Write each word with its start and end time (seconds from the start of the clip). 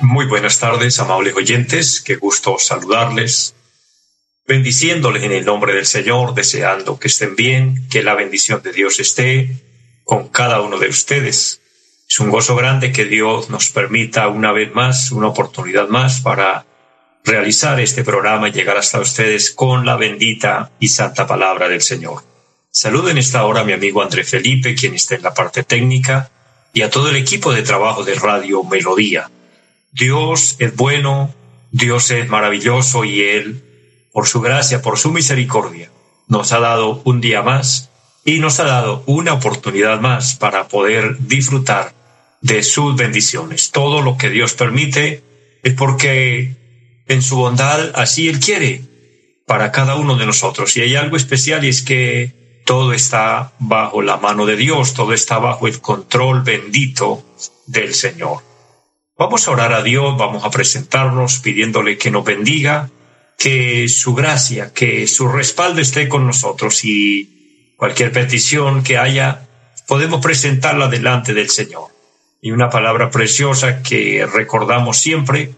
Muy 0.00 0.26
buenas 0.26 0.58
tardes, 0.58 0.98
amables 0.98 1.34
oyentes. 1.34 2.00
Qué 2.00 2.16
gusto 2.16 2.58
saludarles. 2.58 3.54
Bendiciéndoles 4.46 5.22
en 5.22 5.32
el 5.32 5.44
nombre 5.44 5.74
del 5.74 5.86
Señor, 5.86 6.34
deseando 6.34 6.98
que 6.98 7.08
estén 7.08 7.36
bien, 7.36 7.88
que 7.88 8.02
la 8.02 8.14
bendición 8.14 8.62
de 8.62 8.72
Dios 8.72 9.00
esté 9.00 9.62
con 10.04 10.28
cada 10.28 10.60
uno 10.60 10.78
de 10.78 10.88
ustedes. 10.88 11.60
Es 12.08 12.20
un 12.20 12.30
gozo 12.30 12.54
grande 12.54 12.92
que 12.92 13.04
Dios 13.04 13.48
nos 13.48 13.70
permita 13.70 14.28
una 14.28 14.52
vez 14.52 14.74
más, 14.74 15.10
una 15.12 15.28
oportunidad 15.28 15.88
más 15.88 16.20
para 16.20 16.66
realizar 17.24 17.80
este 17.80 18.04
programa 18.04 18.48
y 18.48 18.52
llegar 18.52 18.76
hasta 18.76 19.00
ustedes 19.00 19.50
con 19.50 19.86
la 19.86 19.96
bendita 19.96 20.70
y 20.78 20.88
santa 20.88 21.26
palabra 21.26 21.68
del 21.68 21.80
Señor. 21.80 22.22
Saludo 22.70 23.08
en 23.08 23.18
esta 23.18 23.44
hora 23.44 23.60
a 23.60 23.64
mi 23.64 23.72
amigo 23.72 24.02
André 24.02 24.24
Felipe, 24.24 24.74
quien 24.74 24.94
está 24.94 25.14
en 25.14 25.22
la 25.22 25.32
parte 25.32 25.62
técnica, 25.62 26.30
y 26.74 26.82
a 26.82 26.90
todo 26.90 27.08
el 27.08 27.16
equipo 27.16 27.52
de 27.52 27.62
trabajo 27.62 28.04
de 28.04 28.16
Radio 28.16 28.64
Melodía. 28.64 29.30
Dios 29.92 30.56
es 30.58 30.74
bueno, 30.74 31.32
Dios 31.70 32.10
es 32.10 32.28
maravilloso 32.28 33.04
y 33.04 33.22
Él, 33.22 33.62
por 34.12 34.26
su 34.26 34.40
gracia, 34.40 34.82
por 34.82 34.98
su 34.98 35.12
misericordia, 35.12 35.90
nos 36.26 36.52
ha 36.52 36.58
dado 36.58 37.00
un 37.04 37.20
día 37.20 37.42
más 37.42 37.90
y 38.24 38.40
nos 38.40 38.58
ha 38.58 38.64
dado 38.64 39.04
una 39.06 39.34
oportunidad 39.34 40.00
más 40.00 40.34
para 40.34 40.66
poder 40.66 41.16
disfrutar 41.20 41.94
de 42.40 42.62
sus 42.64 42.96
bendiciones. 42.96 43.70
Todo 43.70 44.02
lo 44.02 44.16
que 44.16 44.30
Dios 44.30 44.54
permite 44.54 45.22
es 45.62 45.74
porque 45.74 46.56
en 47.06 47.22
su 47.22 47.36
bondad 47.36 47.92
así 47.94 48.28
Él 48.28 48.40
quiere 48.40 48.82
para 49.46 49.70
cada 49.70 49.94
uno 49.94 50.16
de 50.16 50.26
nosotros. 50.26 50.76
Y 50.76 50.80
hay 50.80 50.96
algo 50.96 51.16
especial 51.16 51.64
y 51.64 51.68
es 51.68 51.82
que 51.82 52.43
todo 52.64 52.92
está 52.92 53.52
bajo 53.58 54.02
la 54.02 54.16
mano 54.16 54.46
de 54.46 54.56
Dios, 54.56 54.94
todo 54.94 55.12
está 55.12 55.38
bajo 55.38 55.66
el 55.66 55.80
control 55.80 56.42
bendito 56.42 57.24
del 57.66 57.94
Señor. 57.94 58.38
Vamos 59.16 59.46
a 59.46 59.52
orar 59.52 59.72
a 59.72 59.82
Dios, 59.82 60.16
vamos 60.18 60.44
a 60.44 60.50
presentarnos 60.50 61.38
pidiéndole 61.38 61.96
que 61.96 62.10
nos 62.10 62.24
bendiga, 62.24 62.90
que 63.38 63.88
su 63.88 64.14
gracia, 64.14 64.72
que 64.72 65.06
su 65.06 65.28
respaldo 65.28 65.80
esté 65.80 66.08
con 66.08 66.26
nosotros 66.26 66.84
y 66.84 67.74
cualquier 67.76 68.12
petición 68.12 68.82
que 68.82 68.98
haya, 68.98 69.46
podemos 69.86 70.20
presentarla 70.20 70.88
delante 70.88 71.34
del 71.34 71.50
Señor. 71.50 71.88
Y 72.40 72.50
una 72.50 72.70
palabra 72.70 73.10
preciosa 73.10 73.82
que 73.82 74.26
recordamos 74.26 74.98
siempre, 74.98 75.52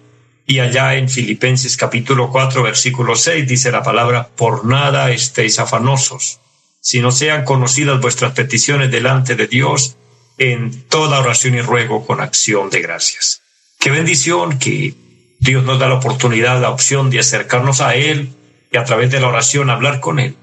y 0.47 0.61
allá 0.61 0.95
en 0.95 1.09
Filipenses 1.09 1.77
capítulo 1.77 2.31
4 2.31 2.63
versículo 2.63 3.17
6 3.17 3.49
dice 3.49 3.73
la 3.73 3.83
palabra, 3.83 4.29
por 4.37 4.65
nada 4.65 5.11
estéis 5.11 5.59
afanosos, 5.59 6.41
sino 6.87 7.11
sean 7.11 7.45
conocidas 7.45 8.01
vuestras 8.01 8.31
peticiones 8.31 8.93
delante 8.93 9.35
de 9.35 9.49
Dios 9.49 9.97
en 10.39 10.85
toda 10.85 11.19
oración 11.19 11.57
y 11.57 11.61
ruego 11.61 12.07
con 12.07 12.21
acción 12.21 12.71
de 12.71 12.81
gracias. 12.81 13.43
Qué 13.81 13.91
bendición 13.91 14.61
que 14.61 14.95
Dios 15.41 15.65
nos 15.65 15.81
da 15.81 15.89
la 15.89 15.97
oportunidad, 15.97 16.61
la 16.61 16.71
opción 16.71 17.11
de 17.11 17.19
acercarnos 17.19 17.81
a 17.81 17.97
Él 17.97 18.37
y 18.71 18.77
a 18.77 18.85
través 18.85 19.11
de 19.11 19.19
la 19.19 19.27
oración 19.27 19.69
hablar 19.69 19.99
con 19.99 20.21
Él 20.21 20.37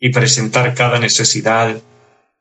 y 0.00 0.08
presentar 0.08 0.74
cada 0.74 0.98
necesidad, 0.98 1.80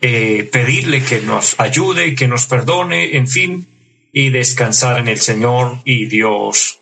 eh, 0.01 0.49
pedirle 0.51 1.03
que 1.03 1.21
nos 1.21 1.53
ayude, 1.59 2.15
que 2.15 2.27
nos 2.27 2.47
perdone, 2.47 3.15
en 3.15 3.27
fin, 3.27 4.09
y 4.11 4.31
descansar 4.31 4.97
en 4.97 5.07
el 5.07 5.19
Señor 5.19 5.81
y 5.85 6.07
Dios 6.07 6.79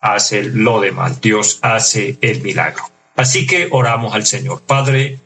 hace 0.00 0.42
lo 0.42 0.80
de 0.80 0.90
mal, 0.90 1.20
Dios 1.20 1.60
hace 1.62 2.18
el 2.20 2.40
milagro. 2.40 2.82
Así 3.14 3.46
que 3.46 3.68
oramos 3.70 4.12
al 4.12 4.26
Señor. 4.26 4.62
Padre 4.62 5.20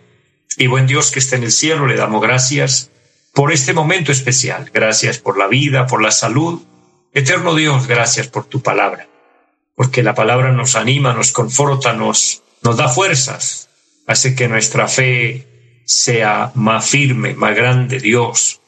y 0.56 0.66
buen 0.66 0.86
Dios 0.86 1.10
que 1.10 1.18
está 1.18 1.36
en 1.36 1.44
el 1.44 1.52
cielo, 1.52 1.86
le 1.86 1.96
damos 1.96 2.22
gracias 2.22 2.90
por 3.32 3.52
este 3.52 3.72
momento 3.72 4.12
especial. 4.12 4.70
Gracias 4.72 5.18
por 5.18 5.36
la 5.36 5.48
vida, 5.48 5.86
por 5.86 6.00
la 6.02 6.10
salud. 6.10 6.62
Eterno 7.12 7.54
Dios, 7.54 7.86
gracias 7.86 8.28
por 8.28 8.46
tu 8.46 8.60
palabra, 8.60 9.08
porque 9.76 10.02
la 10.02 10.14
palabra 10.14 10.52
nos 10.52 10.74
anima, 10.74 11.14
nos 11.14 11.32
conforta, 11.32 11.92
nos, 11.92 12.42
nos 12.62 12.76
da 12.76 12.88
fuerzas, 12.88 13.68
hace 14.06 14.34
que 14.34 14.48
nuestra 14.48 14.88
fe 14.88 15.82
sea 15.84 16.50
más 16.54 16.88
firme, 16.88 17.34
más 17.34 17.54
grande, 17.54 18.00
Dios. 18.00 18.60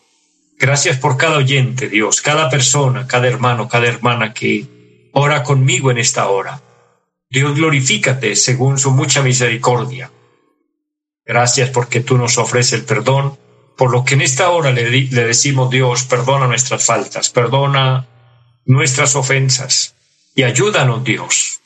Gracias 0.58 0.98
por 0.98 1.16
cada 1.16 1.38
oyente, 1.38 1.88
Dios, 1.88 2.20
cada 2.20 2.48
persona, 2.48 3.06
cada 3.06 3.26
hermano, 3.26 3.68
cada 3.68 3.88
hermana 3.88 4.32
que 4.32 5.08
ora 5.12 5.42
conmigo 5.42 5.90
en 5.90 5.98
esta 5.98 6.28
hora. 6.28 6.62
Dios 7.28 7.54
glorifícate 7.56 8.36
según 8.36 8.78
su 8.78 8.92
mucha 8.92 9.22
misericordia. 9.22 10.10
Gracias 11.26 11.70
porque 11.70 12.00
tú 12.00 12.16
nos 12.16 12.38
ofreces 12.38 12.74
el 12.74 12.84
perdón, 12.84 13.36
por 13.76 13.90
lo 13.90 14.04
que 14.04 14.14
en 14.14 14.22
esta 14.22 14.50
hora 14.50 14.70
le, 14.70 14.88
decimos 15.08 15.70
Dios, 15.70 16.04
perdona 16.04 16.46
nuestras 16.46 16.84
faltas, 16.84 17.30
perdona 17.30 18.06
nuestras 18.64 19.16
ofensas 19.16 19.94
y 20.34 20.44
ayúdanos 20.44 21.02
Dios. 21.02 21.60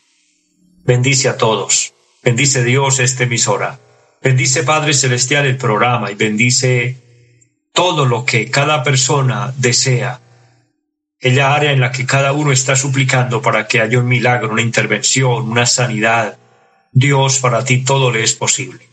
Bendice 0.85 1.29
a 1.29 1.37
todos. 1.37 1.93
Bendice 2.23 2.65
Dios 2.65 2.99
esta 2.99 3.25
emisora. 3.25 3.79
Bendice 4.23 4.63
Padre 4.63 4.95
Celestial 4.95 5.47
el 5.47 5.57
programa 5.57 6.11
y 6.11 6.15
bendice 6.15 6.97
todo 7.73 8.07
lo 8.07 8.25
que 8.25 8.51
cada 8.51 8.83
persona 8.83 9.55
desea 9.57 10.21
aquella 11.21 11.55
área 11.55 11.73
en 11.73 11.81
la 11.81 11.93
que 11.93 12.07
cada 12.07 12.33
uno 12.33 12.51
está 12.51 12.77
suplicando 12.77 13.43
para 13.43 13.69
que 13.69 13.81
haya 13.81 13.99
un 13.99 14.09
milagro, 14.09 14.51
una 14.51 14.63
intervención, 14.63 15.51
una 15.51 15.67
sanidad. 15.67 16.39
Dios, 16.93 17.41
para 17.41 17.63
ti 17.63 17.85
todo 17.85 18.11
le 18.11 18.23
es 18.23 18.33
posible. 18.33 18.90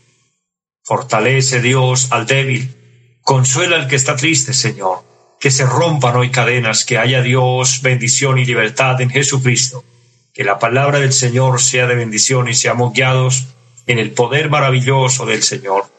Fortalece 0.88 1.60
Dios 1.60 2.08
al 2.12 2.24
débil, 2.24 2.74
consuela 3.20 3.76
al 3.76 3.88
que 3.88 3.96
está 3.96 4.16
triste, 4.16 4.54
Señor, 4.54 5.04
que 5.38 5.50
se 5.50 5.66
rompan 5.66 6.16
hoy 6.16 6.30
cadenas, 6.30 6.86
que 6.86 6.96
haya 6.96 7.20
Dios 7.20 7.82
bendición 7.82 8.38
y 8.38 8.46
libertad 8.46 8.98
en 9.02 9.10
Jesucristo, 9.10 9.84
que 10.32 10.44
la 10.44 10.58
palabra 10.58 10.98
del 10.98 11.12
Señor 11.12 11.60
sea 11.60 11.86
de 11.86 11.94
bendición 11.94 12.48
y 12.48 12.54
seamos 12.54 12.94
guiados 12.94 13.48
en 13.86 13.98
el 13.98 14.12
poder 14.12 14.48
maravilloso 14.48 15.26
del 15.26 15.42
Señor. 15.42 15.92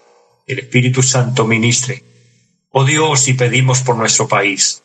El 0.48 0.58
Espíritu 0.58 1.04
Santo 1.04 1.46
ministre. 1.46 2.04
Oh 2.72 2.84
Dios, 2.84 3.28
y 3.28 3.36
pedimos 3.36 3.82
por 3.82 3.96
nuestro 3.96 4.28
país. 4.28 4.82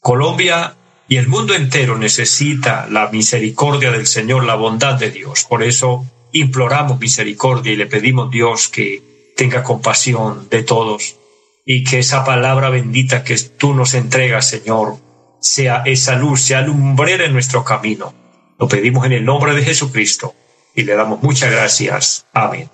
Colombia 0.00 0.76
y 1.08 1.18
el 1.18 1.28
mundo 1.28 1.54
entero 1.54 1.98
necesita 1.98 2.86
la 2.90 3.10
misericordia 3.10 3.90
del 3.90 4.06
Señor, 4.06 4.44
la 4.44 4.54
bondad 4.54 4.94
de 4.94 5.10
Dios. 5.10 5.44
Por 5.44 5.62
eso 5.62 6.06
imploramos 6.32 6.98
misericordia 6.98 7.72
y 7.72 7.76
le 7.76 7.84
pedimos 7.84 8.30
Dios 8.30 8.68
que 8.68 9.11
tenga 9.36 9.62
compasión 9.62 10.48
de 10.48 10.62
todos 10.62 11.16
y 11.64 11.84
que 11.84 12.00
esa 12.00 12.24
palabra 12.24 12.70
bendita 12.70 13.24
que 13.24 13.36
tú 13.36 13.74
nos 13.74 13.94
entregas, 13.94 14.48
Señor, 14.48 14.96
sea 15.40 15.82
esa 15.84 16.16
luz, 16.16 16.42
sea 16.42 16.62
lumbrera 16.62 17.24
en 17.24 17.32
nuestro 17.32 17.64
camino. 17.64 18.14
Lo 18.58 18.68
pedimos 18.68 19.06
en 19.06 19.12
el 19.12 19.24
nombre 19.24 19.54
de 19.54 19.62
Jesucristo 19.62 20.34
y 20.74 20.82
le 20.82 20.94
damos 20.94 21.22
muchas 21.22 21.50
gracias. 21.50 22.26
Amén. 22.32 22.70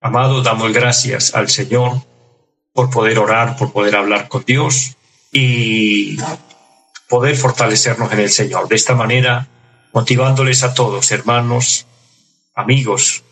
Amados, 0.00 0.44
damos 0.44 0.72
gracias 0.72 1.34
al 1.34 1.48
Señor 1.48 2.02
por 2.72 2.90
poder 2.90 3.18
orar, 3.18 3.56
por 3.56 3.72
poder 3.72 3.96
hablar 3.96 4.28
con 4.28 4.44
Dios 4.44 4.96
y 5.30 6.16
poder 7.08 7.36
fortalecernos 7.36 8.12
en 8.12 8.20
el 8.20 8.30
Señor. 8.30 8.68
De 8.68 8.76
esta 8.76 8.94
manera, 8.94 9.48
motivándoles 9.92 10.64
a 10.64 10.74
todos, 10.74 11.12
hermanos, 11.12 11.86
amigos, 12.54 13.22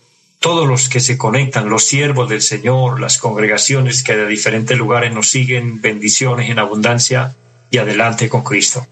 todos 0.41 0.67
los 0.67 0.89
que 0.89 1.01
se 1.01 1.19
conectan, 1.19 1.69
los 1.69 1.85
siervos 1.85 2.29
del 2.31 2.41
Señor, 2.41 2.99
las 2.99 3.19
congregaciones 3.19 4.03
que 4.03 4.17
de 4.17 4.27
diferentes 4.27 4.77
lugares 4.77 5.13
nos 5.13 5.29
siguen, 5.29 5.83
bendiciones 5.83 6.49
en 6.49 6.59
abundancia 6.59 7.37
y 7.71 7.77
adelante 7.77 8.31
con 8.31 8.43
Cristo. 8.43 8.87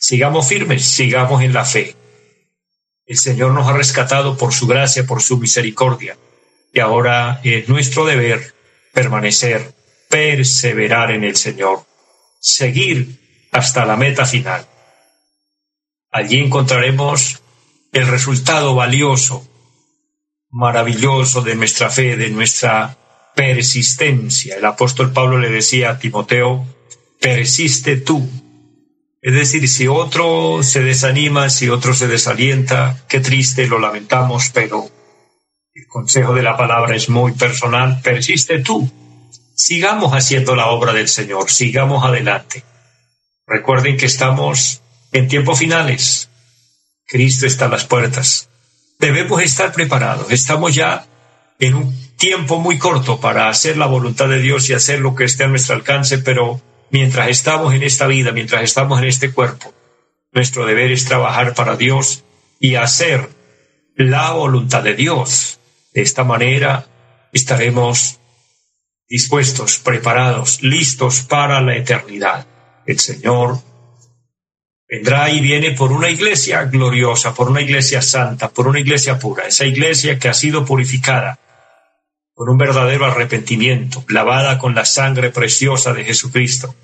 Sigamos 0.00 0.48
firmes, 0.48 0.84
sigamos 0.84 1.42
en 1.42 1.52
la 1.52 1.66
fe. 1.66 1.94
El 3.04 3.18
Señor 3.18 3.52
nos 3.52 3.68
ha 3.68 3.74
rescatado 3.74 4.38
por 4.38 4.54
su 4.54 4.66
gracia, 4.66 5.06
por 5.06 5.22
su 5.22 5.36
misericordia, 5.36 6.16
y 6.72 6.80
ahora 6.80 7.40
es 7.44 7.68
nuestro 7.68 8.06
deber 8.06 8.54
permanecer, 8.94 9.74
perseverar 10.08 11.10
en 11.10 11.24
el 11.24 11.36
Señor, 11.36 11.84
seguir 12.40 13.48
hasta 13.52 13.84
la 13.84 13.96
meta 13.96 14.24
final. 14.24 14.66
Allí 16.10 16.38
encontraremos 16.38 17.42
el 17.92 18.06
resultado 18.06 18.74
valioso, 18.74 19.46
maravilloso 20.52 21.40
de 21.40 21.56
nuestra 21.56 21.90
fe, 21.90 22.16
de 22.16 22.30
nuestra 22.30 22.96
persistencia. 23.34 24.56
El 24.56 24.64
apóstol 24.66 25.12
Pablo 25.12 25.38
le 25.38 25.50
decía 25.50 25.90
a 25.90 25.98
Timoteo, 25.98 26.64
persiste 27.18 27.96
tú 27.96 28.28
Es 29.24 29.34
decir, 29.34 29.68
si 29.68 29.86
otro 29.86 30.64
se 30.64 30.82
desanima, 30.82 31.48
si 31.48 31.68
otro 31.68 31.94
se 31.94 32.08
desalienta, 32.08 33.04
qué 33.08 33.20
triste, 33.20 33.68
lo 33.68 33.78
lamentamos, 33.78 34.50
pero 34.52 34.90
el 35.74 35.86
consejo 35.86 36.34
de 36.34 36.42
la 36.42 36.56
palabra 36.56 36.96
es 36.96 37.08
muy 37.08 37.32
personal. 37.32 38.00
Persiste 38.02 38.58
tú. 38.58 38.90
Sigamos 39.54 40.12
haciendo 40.12 40.56
la 40.56 40.66
obra 40.70 40.92
del 40.92 41.08
Señor, 41.08 41.50
sigamos 41.50 42.04
adelante. 42.04 42.64
Recuerden 43.46 43.96
que 43.96 44.06
estamos 44.06 44.82
en 45.12 45.28
tiempos 45.28 45.60
finales. 45.60 46.28
Cristo 47.06 47.46
está 47.46 47.66
a 47.66 47.68
las 47.68 47.84
puertas. 47.84 48.48
Debemos 48.98 49.42
estar 49.42 49.72
preparados. 49.72 50.30
Estamos 50.30 50.74
ya 50.74 51.06
en 51.58 51.74
un 51.74 52.02
tiempo 52.16 52.58
muy 52.58 52.78
corto 52.78 53.20
para 53.20 53.48
hacer 53.48 53.76
la 53.76 53.86
voluntad 53.86 54.28
de 54.28 54.40
Dios 54.40 54.68
y 54.68 54.74
hacer 54.74 55.00
lo 55.00 55.14
que 55.14 55.24
esté 55.24 55.44
a 55.44 55.48
nuestro 55.48 55.74
alcance, 55.74 56.18
pero 56.18 56.60
mientras 56.90 57.28
estamos 57.28 57.74
en 57.74 57.82
esta 57.82 58.06
vida, 58.06 58.32
mientras 58.32 58.62
estamos 58.62 59.00
en 59.00 59.08
este 59.08 59.32
cuerpo, 59.32 59.74
nuestro 60.32 60.66
deber 60.66 60.92
es 60.92 61.04
trabajar 61.04 61.54
para 61.54 61.76
Dios 61.76 62.24
y 62.60 62.76
hacer 62.76 63.28
la 63.96 64.32
voluntad 64.32 64.82
de 64.82 64.94
Dios. 64.94 65.58
De 65.92 66.02
esta 66.02 66.24
manera 66.24 66.86
estaremos 67.32 68.18
dispuestos, 69.08 69.78
preparados, 69.78 70.62
listos 70.62 71.22
para 71.22 71.60
la 71.60 71.76
eternidad. 71.76 72.46
El 72.86 72.98
Señor 72.98 73.60
vendrá 74.92 75.30
y 75.30 75.40
viene 75.40 75.70
por 75.70 75.90
una 75.90 76.10
iglesia 76.10 76.64
gloriosa, 76.64 77.32
por 77.32 77.48
una 77.48 77.62
iglesia 77.62 78.02
santa, 78.02 78.50
por 78.50 78.68
una 78.68 78.78
iglesia 78.78 79.18
pura, 79.18 79.46
esa 79.46 79.64
iglesia 79.64 80.18
que 80.18 80.28
ha 80.28 80.34
sido 80.34 80.66
purificada 80.66 81.38
con 82.34 82.50
un 82.50 82.58
verdadero 82.58 83.06
arrepentimiento, 83.06 84.04
lavada 84.08 84.58
con 84.58 84.74
la 84.74 84.84
sangre 84.84 85.30
preciosa 85.30 85.94
de 85.94 86.04
Jesucristo 86.04 86.74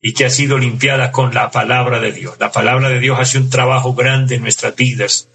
y 0.00 0.14
que 0.14 0.24
ha 0.24 0.30
sido 0.30 0.58
limpiada 0.58 1.12
con 1.12 1.32
la 1.32 1.52
palabra 1.52 2.00
de 2.00 2.10
Dios. 2.10 2.34
La 2.40 2.50
palabra 2.50 2.88
de 2.88 2.98
Dios 2.98 3.20
hace 3.20 3.38
un 3.38 3.48
trabajo 3.48 3.94
grande 3.94 4.34
en 4.34 4.42
nuestras 4.42 4.74
vidas 4.74 5.28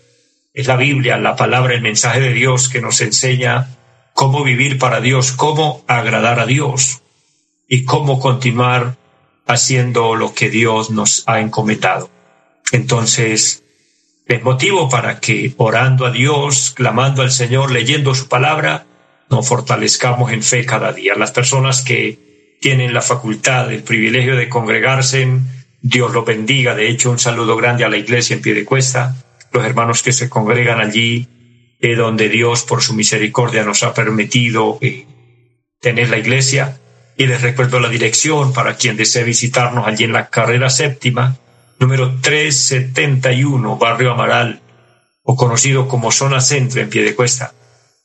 es 0.54 0.68
la 0.68 0.76
Biblia, 0.76 1.18
la 1.18 1.38
palabra, 1.38 1.74
el 1.74 1.82
mensaje 1.82 2.20
de 2.20 2.34
Dios 2.34 2.68
que 2.68 2.82
nos 2.82 3.00
enseña 3.00 3.78
cómo 4.14 4.44
vivir 4.44 4.78
para 4.78 5.00
Dios, 5.00 5.32
cómo 5.32 5.86
agradar 5.88 6.42
a 6.42 6.46
Dios 6.46 7.02
y 7.66 7.86
cómo 7.86 8.20
continuar 8.20 8.98
haciendo 9.50 10.16
lo 10.16 10.34
que 10.34 10.50
Dios 10.50 10.90
nos 10.92 11.24
ha 11.28 11.42
encomendado. 11.42 12.10
Entonces, 12.72 13.64
es 14.26 14.44
motivo 14.44 14.90
para 14.90 15.20
que 15.20 15.54
orando 15.58 16.06
a 16.06 16.12
Dios, 16.12 16.72
clamando 16.76 17.22
al 17.22 17.32
Señor, 17.32 17.72
leyendo 17.72 18.16
su 18.16 18.28
palabra, 18.28 18.86
nos 19.30 19.48
fortalezcamos 19.48 20.32
en 20.32 20.44
fe 20.44 20.66
cada 20.66 20.94
día. 20.94 21.16
Las 21.16 21.32
personas 21.32 21.82
que 21.82 22.58
tienen 22.62 22.94
la 22.94 23.02
facultad, 23.02 23.72
el 23.72 23.84
privilegio 23.84 24.36
de 24.36 24.50
congregarse, 24.50 25.28
Dios 25.82 26.14
los 26.14 26.26
bendiga. 26.26 26.76
De 26.76 26.90
hecho, 26.90 27.12
un 27.12 27.20
saludo 27.20 27.56
grande 27.58 27.84
a 27.84 27.90
la 27.90 27.98
iglesia 27.98 28.36
en 28.36 28.42
pie 28.42 28.54
de 28.54 28.66
cuesta 28.66 29.16
los 29.52 29.66
hermanos 29.66 30.04
que 30.04 30.14
se 30.14 30.30
congregan 30.30 30.80
allí, 30.80 31.28
eh, 31.80 31.96
donde 31.96 32.30
Dios 32.30 32.64
por 32.64 32.82
su 32.82 32.94
misericordia 32.94 33.64
nos 33.64 33.84
ha 33.84 33.94
permitido 33.94 34.78
eh, 34.82 35.06
tener 35.80 36.10
la 36.10 36.18
iglesia. 36.18 36.80
Y 37.20 37.28
les 37.28 37.42
recuerdo 37.42 37.82
la 37.82 37.90
dirección 37.90 38.54
para 38.54 38.78
quien 38.78 38.96
desee 38.96 39.26
visitarnos 39.26 39.86
allí 39.86 40.06
en 40.06 40.14
la 40.14 40.30
carrera 40.30 40.70
séptima, 40.70 41.38
número 41.78 42.16
371, 42.22 43.76
Barrio 43.76 44.14
Amaral, 44.14 44.62
o 45.24 45.36
conocido 45.36 45.90
como 45.90 46.14
Zona 46.14 46.40
Centro 46.40 46.80
en 46.80 46.90
pie 46.90 47.04
de 47.04 47.16
cuesta. 47.16 47.54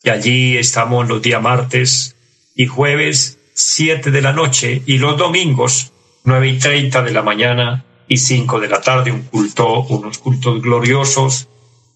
Y 0.03 0.11
allí 0.11 0.57
estamos 0.57 1.07
los 1.07 1.23
días 1.23 1.41
martes 1.41 2.17
y 2.57 2.67
jueves, 2.67 3.39
7 3.55 4.11
de 4.11 4.21
la 4.21 4.33
noche, 4.33 4.83
y 4.85 4.99
los 4.99 5.17
domingos, 5.17 5.93
9 6.25 6.49
y 6.49 6.59
30 6.59 7.03
de 7.03 7.13
la 7.13 7.23
mañana 7.23 7.85
y 8.09 8.17
cinco 8.17 8.59
de 8.59 8.67
la 8.67 8.81
tarde, 8.81 9.13
un 9.13 9.23
culto, 9.23 9.85
unos 9.85 10.19
cultos 10.19 10.61
gloriosos. 10.61 11.49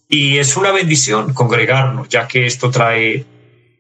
Y 0.09 0.39
es 0.39 0.57
una 0.57 0.71
bendición 0.71 1.35
congregarnos, 1.35 2.09
ya 2.09 2.29
que 2.29 2.47
esto 2.47 2.71
trae 2.71 3.27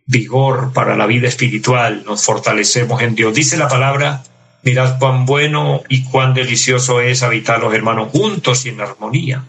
vigor 0.09 0.73
para 0.73 0.97
la 0.97 1.07
vida 1.07 1.29
espiritual, 1.29 2.03
nos 2.05 2.25
fortalecemos 2.25 3.01
en 3.03 3.15
Dios. 3.15 3.33
Dice 3.33 3.57
la 3.57 3.69
palabra, 3.69 4.25
mirad 4.65 4.99
cuán 4.99 5.25
bueno 5.25 5.83
y 5.89 6.03
cuán 6.03 6.35
delicioso 6.35 7.01
es 7.01 7.23
habitar 7.23 7.61
los 7.61 7.73
hermanos 7.73 8.09
juntos 8.11 8.67
y 8.67 8.71
en 8.71 8.81
armonía. 8.81 9.45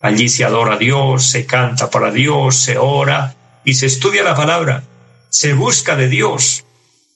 Allí 0.00 0.28
se 0.28 0.44
adora 0.44 0.74
a 0.74 0.78
Dios, 0.78 1.24
se 1.24 1.46
canta 1.46 1.88
para 1.88 2.10
Dios, 2.10 2.56
se 2.56 2.76
ora 2.76 3.34
y 3.64 3.72
se 3.72 3.86
estudia 3.86 4.22
la 4.22 4.34
palabra, 4.34 4.84
se 5.30 5.54
busca 5.54 5.96
de 5.96 6.08
Dios. 6.08 6.64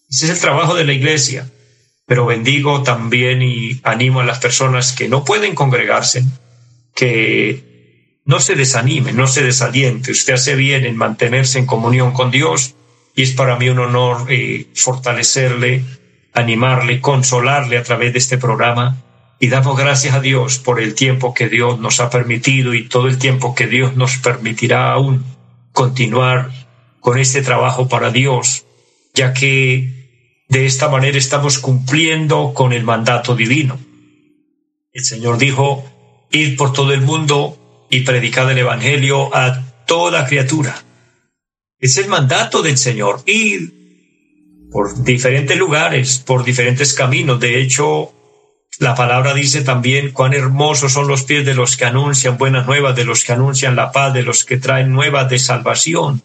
Ese 0.09 0.25
es 0.25 0.31
el 0.31 0.41
trabajo 0.41 0.75
de 0.75 0.85
la 0.85 0.95
iglesia 0.95 1.51
pero 2.07 2.27
bendigo 2.27 2.83
también 2.83 3.43
y 3.43 3.81
animo 3.83 4.21
a 4.21 4.25
las 4.25 4.39
personas 4.39 4.93
que 4.93 5.09
no 5.09 5.25
pueden 5.25 5.55
congregarse, 5.55 6.25
que 6.95 8.21
no 8.27 8.41
se 8.41 8.55
desanimen, 8.55 9.17
no 9.17 9.27
se 9.27 9.43
desaliente. 9.43 10.13
Usted 10.13 10.35
hace 10.35 10.55
bien 10.55 10.85
en 10.85 10.97
mantenerse 10.97 11.59
en 11.59 11.67
comunión 11.67 12.13
con 12.13 12.31
Dios 12.31 12.75
y 13.15 13.23
es 13.23 13.33
para 13.33 13.57
mí 13.57 13.69
un 13.69 13.79
honor 13.79 14.27
eh, 14.29 14.67
fortalecerle, 14.75 15.85
animarle, 16.33 17.01
consolarle 17.01 17.79
a 17.79 17.83
través 17.83 18.13
de 18.13 18.19
este 18.19 18.39
programa 18.39 19.03
y 19.39 19.49
damos 19.49 19.77
gracias 19.77 20.15
a 20.15 20.21
Dios 20.21 20.59
por 20.59 20.81
el 20.81 20.95
tiempo 20.95 21.35
que 21.35 21.49
Dios 21.49 21.79
nos 21.79 22.01
ha 22.01 22.11
permitido 22.11 22.75
y 22.75 22.89
todo 22.89 23.09
el 23.09 23.19
tiempo 23.19 23.55
que 23.55 23.67
Dios 23.67 23.97
nos 23.97 24.17
permitirá 24.19 24.93
aún 24.93 25.25
continuar 25.73 26.51
con 27.01 27.19
este 27.19 27.43
trabajo 27.43 27.89
para 27.89 28.11
Dios, 28.11 28.65
ya 29.13 29.35
que 29.35 30.43
de 30.49 30.67
esta 30.67 30.89
manera 30.89 31.19
estamos 31.19 31.59
cumpliendo 31.59 32.55
con 32.55 32.73
el 32.73 32.85
mandato 32.85 33.35
divino. 33.35 33.79
El 34.93 35.05
Señor 35.05 35.39
dijo, 35.39 35.85
id 36.31 36.57
por 36.57 36.73
todo 36.73 36.93
el 36.93 37.01
mundo 37.01 37.87
y 37.91 38.01
predicad 38.01 38.51
el 38.51 38.59
Evangelio 38.59 39.35
a 39.35 39.63
toda 39.87 40.27
criatura. 40.27 40.84
Es 41.79 41.97
el 41.97 42.09
mandato 42.09 42.63
del 42.63 42.79
Señor, 42.79 43.23
id 43.27 43.71
por 44.71 45.05
diferentes 45.05 45.57
lugares, 45.57 46.19
por 46.19 46.43
diferentes 46.43 46.95
caminos. 46.95 47.39
De 47.39 47.61
hecho, 47.61 48.13
la 48.81 48.97
palabra 48.97 49.33
dice 49.33 49.63
también 49.63 50.11
cuán 50.11 50.35
hermosos 50.35 50.93
son 50.93 51.07
los 51.07 51.23
pies 51.23 51.47
de 51.47 51.55
los 51.55 51.77
que 51.77 51.85
anuncian 51.85 52.39
buenas 52.39 52.67
nuevas, 52.67 52.97
de 52.97 53.05
los 53.05 53.23
que 53.23 53.33
anuncian 53.33 53.77
la 53.77 53.93
paz, 53.93 54.13
de 54.13 54.23
los 54.23 54.45
que 54.45 54.57
traen 54.57 54.91
nuevas 54.91 55.31
de 55.31 55.39
salvación. 55.39 56.23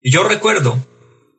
Y 0.00 0.12
yo 0.12 0.22
recuerdo 0.22 0.78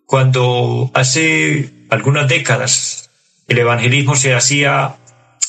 cuando 0.06 0.92
hace 0.94 1.86
algunas 1.90 2.28
décadas 2.28 3.10
el 3.48 3.58
evangelismo 3.58 4.16
se 4.16 4.34
hacía 4.34 4.98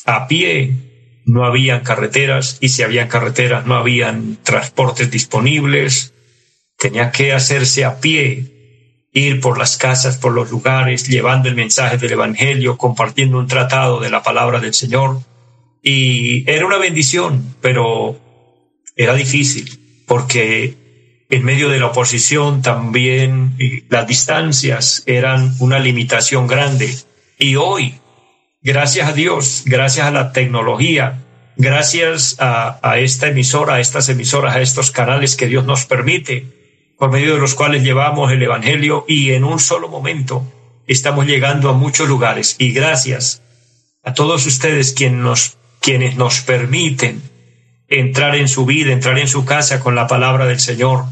a 0.05 0.27
pie, 0.27 1.21
no 1.25 1.45
habían 1.45 1.81
carreteras 1.81 2.57
y 2.61 2.69
si 2.69 2.83
habían 2.83 3.07
carreteras 3.09 3.65
no 3.65 3.75
habían 3.75 4.37
transportes 4.43 5.11
disponibles, 5.11 6.13
tenía 6.83 7.11
que 7.11 7.31
hacerse 7.31 7.85
a 7.85 8.01
pie, 8.01 9.07
ir 9.13 9.39
por 9.39 9.57
las 9.57 9.77
casas, 9.77 10.17
por 10.17 10.33
los 10.33 10.51
lugares, 10.51 11.07
llevando 11.07 11.47
el 11.47 11.55
mensaje 11.55 11.97
del 11.97 12.11
Evangelio, 12.11 12.77
compartiendo 12.77 13.39
un 13.39 13.47
tratado 13.47 14.01
de 14.01 14.09
la 14.09 14.21
palabra 14.21 14.59
del 14.59 14.73
Señor. 14.73 15.21
Y 15.81 16.43
era 16.51 16.65
una 16.65 16.77
bendición, 16.77 17.55
pero 17.61 18.19
era 18.97 19.13
difícil, 19.13 20.03
porque 20.05 21.23
en 21.29 21.45
medio 21.45 21.69
de 21.69 21.79
la 21.79 21.85
oposición 21.85 22.61
también 22.61 23.55
las 23.87 24.05
distancias 24.05 25.03
eran 25.05 25.55
una 25.59 25.79
limitación 25.79 26.47
grande. 26.47 26.93
Y 27.39 27.55
hoy, 27.55 27.93
gracias 28.61 29.07
a 29.07 29.13
Dios, 29.13 29.63
gracias 29.65 30.05
a 30.05 30.11
la 30.11 30.33
tecnología, 30.33 31.23
gracias 31.55 32.35
a, 32.39 32.77
a, 32.83 32.99
esta 32.99 33.29
emisora, 33.29 33.75
a 33.75 33.79
estas 33.79 34.09
emisoras, 34.09 34.57
a 34.57 34.61
estos 34.61 34.91
canales 34.91 35.37
que 35.37 35.47
Dios 35.47 35.63
nos 35.63 35.85
permite, 35.85 36.62
por 36.97 37.11
medio 37.11 37.33
de 37.33 37.39
los 37.39 37.55
cuales 37.55 37.83
llevamos 37.83 38.31
el 38.31 38.41
Evangelio 38.41 39.05
y 39.07 39.31
en 39.31 39.43
un 39.43 39.59
solo 39.59 39.89
momento 39.89 40.45
estamos 40.87 41.25
llegando 41.25 41.69
a 41.69 41.73
muchos 41.73 42.07
lugares. 42.07 42.55
Y 42.59 42.71
gracias 42.71 43.41
a 44.03 44.13
todos 44.13 44.45
ustedes 44.45 44.93
quienes 44.93 45.19
nos, 45.19 45.57
quienes 45.79 46.15
nos 46.15 46.41
permiten 46.41 47.21
entrar 47.87 48.35
en 48.35 48.47
su 48.47 48.65
vida, 48.65 48.91
entrar 48.91 49.19
en 49.19 49.27
su 49.27 49.45
casa 49.45 49.79
con 49.79 49.95
la 49.95 50.07
palabra 50.07 50.45
del 50.45 50.59
Señor 50.59 51.05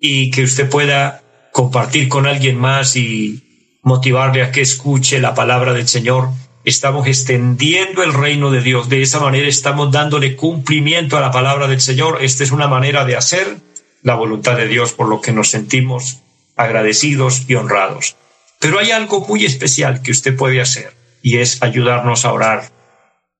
y 0.00 0.30
que 0.30 0.42
usted 0.42 0.68
pueda 0.68 1.22
compartir 1.52 2.08
con 2.08 2.26
alguien 2.26 2.56
más 2.56 2.96
y 2.96 3.78
motivarle 3.82 4.42
a 4.42 4.50
que 4.50 4.60
escuche 4.60 5.20
la 5.20 5.34
palabra 5.34 5.72
del 5.72 5.88
Señor. 5.88 6.30
Estamos 6.64 7.06
extendiendo 7.06 8.02
el 8.02 8.14
reino 8.14 8.50
de 8.50 8.62
Dios. 8.62 8.88
De 8.88 9.02
esa 9.02 9.20
manera 9.20 9.46
estamos 9.46 9.92
dándole 9.92 10.34
cumplimiento 10.34 11.18
a 11.18 11.20
la 11.20 11.30
palabra 11.30 11.68
del 11.68 11.80
Señor. 11.80 12.18
Esta 12.22 12.42
es 12.42 12.50
una 12.50 12.68
manera 12.68 13.04
de 13.04 13.16
hacer 13.16 13.58
la 14.04 14.14
voluntad 14.14 14.56
de 14.56 14.68
Dios 14.68 14.92
por 14.92 15.08
lo 15.08 15.20
que 15.20 15.32
nos 15.32 15.50
sentimos 15.50 16.18
agradecidos 16.54 17.44
y 17.48 17.54
honrados. 17.56 18.16
Pero 18.60 18.78
hay 18.78 18.92
algo 18.92 19.26
muy 19.26 19.44
especial 19.44 20.02
que 20.02 20.12
usted 20.12 20.36
puede 20.36 20.60
hacer 20.60 20.94
y 21.22 21.38
es 21.38 21.62
ayudarnos 21.62 22.24
a 22.24 22.32
orar. 22.32 22.70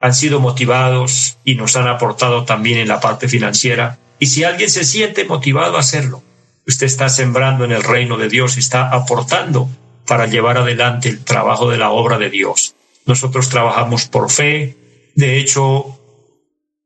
han 0.00 0.14
sido 0.14 0.40
motivados 0.40 1.38
y 1.44 1.54
nos 1.54 1.76
han 1.76 1.88
aportado 1.88 2.44
también 2.44 2.78
en 2.78 2.88
la 2.88 3.00
parte 3.00 3.28
financiera. 3.28 3.98
Y 4.18 4.26
si 4.26 4.44
alguien 4.44 4.70
se 4.70 4.84
siente 4.84 5.24
motivado 5.24 5.76
a 5.76 5.80
hacerlo, 5.80 6.22
usted 6.66 6.86
está 6.86 7.08
sembrando 7.08 7.64
en 7.64 7.72
el 7.72 7.82
reino 7.82 8.16
de 8.16 8.28
Dios, 8.28 8.56
está 8.56 8.90
aportando 8.90 9.68
para 10.06 10.26
llevar 10.26 10.58
adelante 10.58 11.08
el 11.08 11.24
trabajo 11.24 11.70
de 11.70 11.78
la 11.78 11.90
obra 11.90 12.18
de 12.18 12.30
Dios. 12.30 12.74
Nosotros 13.06 13.48
trabajamos 13.48 14.06
por 14.06 14.30
fe. 14.30 14.76
De 15.14 15.38
hecho, 15.38 15.98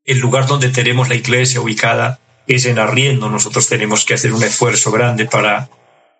el 0.04 0.18
lugar 0.18 0.46
donde 0.46 0.70
tenemos 0.70 1.08
la 1.08 1.14
iglesia 1.14 1.60
ubicada 1.60 2.20
es 2.46 2.66
en 2.66 2.78
arriendo. 2.78 3.28
Nosotros 3.28 3.68
tenemos 3.68 4.04
que 4.04 4.14
hacer 4.14 4.32
un 4.32 4.42
esfuerzo 4.42 4.90
grande 4.90 5.26
para 5.26 5.68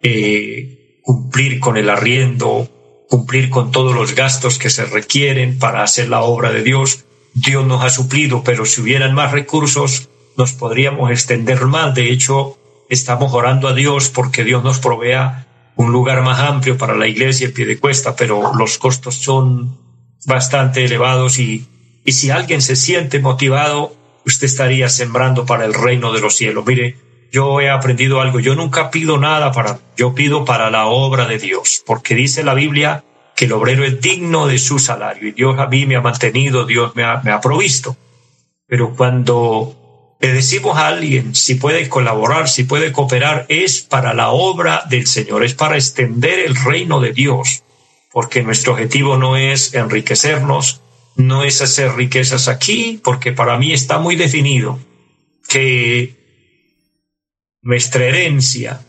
eh, 0.02 1.00
cumplir 1.02 1.60
con 1.60 1.76
el 1.76 1.88
arriendo, 1.88 2.68
cumplir 3.08 3.50
con 3.50 3.70
todos 3.70 3.94
los 3.94 4.14
gastos 4.14 4.58
que 4.58 4.70
se 4.70 4.84
requieren 4.84 5.58
para 5.58 5.82
hacer 5.82 6.08
la 6.08 6.22
obra 6.22 6.50
de 6.50 6.62
Dios. 6.62 7.04
Dios 7.34 7.66
nos 7.66 7.84
ha 7.84 7.90
suplido, 7.90 8.42
pero 8.42 8.64
si 8.64 8.80
hubieran 8.80 9.14
más 9.14 9.32
recursos, 9.32 10.08
nos 10.36 10.52
podríamos 10.52 11.10
extender 11.10 11.64
más. 11.66 11.94
De 11.94 12.10
hecho, 12.10 12.58
estamos 12.88 13.32
orando 13.32 13.68
a 13.68 13.74
Dios 13.74 14.08
porque 14.08 14.44
Dios 14.44 14.64
nos 14.64 14.78
provea 14.78 15.46
un 15.76 15.92
lugar 15.92 16.22
más 16.22 16.40
amplio 16.40 16.78
para 16.78 16.96
la 16.96 17.06
iglesia 17.06 17.46
en 17.46 17.52
pie 17.52 17.66
de 17.66 17.78
cuesta, 17.78 18.16
pero 18.16 18.54
los 18.54 18.78
costos 18.78 19.16
son 19.16 19.78
bastante 20.24 20.84
elevados 20.84 21.38
y, 21.38 21.66
y 22.04 22.12
si 22.12 22.30
alguien 22.30 22.62
se 22.62 22.76
siente 22.76 23.20
motivado, 23.20 23.94
usted 24.26 24.46
estaría 24.46 24.88
sembrando 24.88 25.46
para 25.46 25.64
el 25.64 25.72
reino 25.72 26.12
de 26.12 26.20
los 26.20 26.36
cielos. 26.36 26.66
Mire, 26.66 26.96
yo 27.30 27.60
he 27.60 27.70
aprendido 27.70 28.20
algo, 28.20 28.40
yo 28.40 28.54
nunca 28.54 28.90
pido 28.90 29.18
nada 29.18 29.52
para, 29.52 29.78
yo 29.96 30.14
pido 30.14 30.44
para 30.44 30.70
la 30.70 30.86
obra 30.86 31.26
de 31.26 31.38
Dios, 31.38 31.82
porque 31.86 32.14
dice 32.14 32.42
la 32.42 32.54
Biblia 32.54 33.04
que 33.36 33.44
el 33.44 33.52
obrero 33.52 33.84
es 33.84 34.00
digno 34.00 34.46
de 34.46 34.58
su 34.58 34.78
salario 34.78 35.28
y 35.28 35.32
Dios 35.32 35.58
a 35.58 35.66
mí 35.66 35.86
me 35.86 35.96
ha 35.96 36.00
mantenido, 36.00 36.64
Dios 36.64 36.96
me 36.96 37.04
ha, 37.04 37.20
me 37.22 37.30
ha 37.30 37.40
provisto. 37.40 37.96
Pero 38.66 38.94
cuando 38.96 40.16
le 40.18 40.32
decimos 40.32 40.76
a 40.76 40.88
alguien 40.88 41.34
si 41.34 41.54
puede 41.56 41.88
colaborar, 41.88 42.48
si 42.48 42.64
puede 42.64 42.92
cooperar, 42.92 43.46
es 43.48 43.82
para 43.82 44.14
la 44.14 44.30
obra 44.30 44.82
del 44.88 45.06
Señor, 45.06 45.44
es 45.44 45.54
para 45.54 45.76
extender 45.76 46.40
el 46.40 46.56
reino 46.56 47.00
de 47.00 47.12
Dios, 47.12 47.62
porque 48.10 48.42
nuestro 48.42 48.72
objetivo 48.72 49.18
no 49.18 49.36
es 49.36 49.74
enriquecernos, 49.74 50.80
no 51.16 51.44
es 51.44 51.62
hacer 51.62 51.94
riquezas 51.94 52.48
aquí, 52.48 53.00
porque 53.02 53.32
para 53.32 53.58
mí 53.58 53.72
está 53.72 53.98
muy 53.98 54.16
definido 54.16 54.78
que 55.48 56.14
nuestra 57.62 58.04
herencia, 58.04 58.80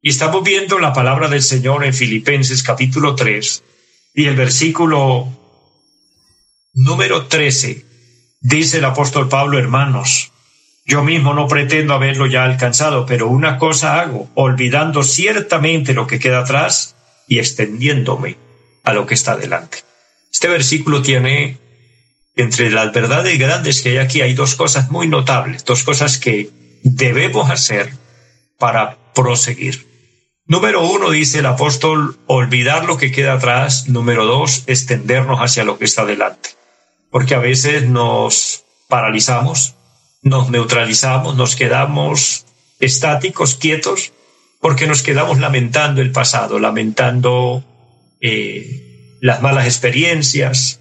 Y 0.00 0.10
estamos 0.10 0.44
viendo 0.44 0.78
la 0.78 0.92
palabra 0.92 1.28
del 1.28 1.42
Señor 1.42 1.84
en 1.84 1.94
Filipenses 1.94 2.62
capítulo 2.62 3.14
3 3.14 3.64
y 4.14 4.26
el 4.26 4.36
versículo 4.36 5.28
número 6.74 7.26
13. 7.26 7.84
Dice 8.40 8.78
el 8.78 8.84
apóstol 8.84 9.28
Pablo, 9.28 9.58
hermanos, 9.58 10.32
yo 10.88 11.04
mismo 11.04 11.34
no 11.34 11.46
pretendo 11.46 11.92
haberlo 11.92 12.26
ya 12.26 12.44
alcanzado, 12.44 13.04
pero 13.04 13.28
una 13.28 13.58
cosa 13.58 14.00
hago, 14.00 14.30
olvidando 14.34 15.02
ciertamente 15.02 15.92
lo 15.92 16.06
que 16.06 16.18
queda 16.18 16.40
atrás 16.40 16.96
y 17.28 17.38
extendiéndome 17.38 18.38
a 18.84 18.94
lo 18.94 19.04
que 19.06 19.12
está 19.12 19.36
delante. 19.36 19.84
Este 20.32 20.48
versículo 20.48 21.02
tiene, 21.02 21.58
entre 22.36 22.70
las 22.70 22.90
verdades 22.90 23.38
grandes 23.38 23.82
que 23.82 23.90
hay 23.90 23.96
aquí, 23.98 24.22
hay 24.22 24.32
dos 24.32 24.54
cosas 24.54 24.90
muy 24.90 25.08
notables, 25.08 25.62
dos 25.66 25.82
cosas 25.82 26.16
que 26.16 26.48
debemos 26.82 27.50
hacer 27.50 27.92
para 28.58 28.96
proseguir. 29.14 29.86
Número 30.46 30.88
uno, 30.88 31.10
dice 31.10 31.40
el 31.40 31.46
apóstol, 31.46 32.16
olvidar 32.26 32.86
lo 32.86 32.96
que 32.96 33.12
queda 33.12 33.34
atrás. 33.34 33.88
Número 33.88 34.24
dos, 34.24 34.64
extendernos 34.66 35.40
hacia 35.40 35.64
lo 35.64 35.78
que 35.78 35.84
está 35.84 36.06
delante. 36.06 36.50
Porque 37.10 37.34
a 37.34 37.40
veces 37.40 37.86
nos 37.86 38.64
paralizamos, 38.88 39.74
nos 40.22 40.50
neutralizamos, 40.50 41.36
nos 41.36 41.56
quedamos 41.56 42.46
estáticos, 42.80 43.54
quietos, 43.54 44.12
porque 44.60 44.86
nos 44.86 45.02
quedamos 45.02 45.38
lamentando 45.38 46.00
el 46.00 46.12
pasado, 46.12 46.58
lamentando 46.58 47.64
eh, 48.20 49.16
las 49.20 49.42
malas 49.42 49.66
experiencias, 49.66 50.80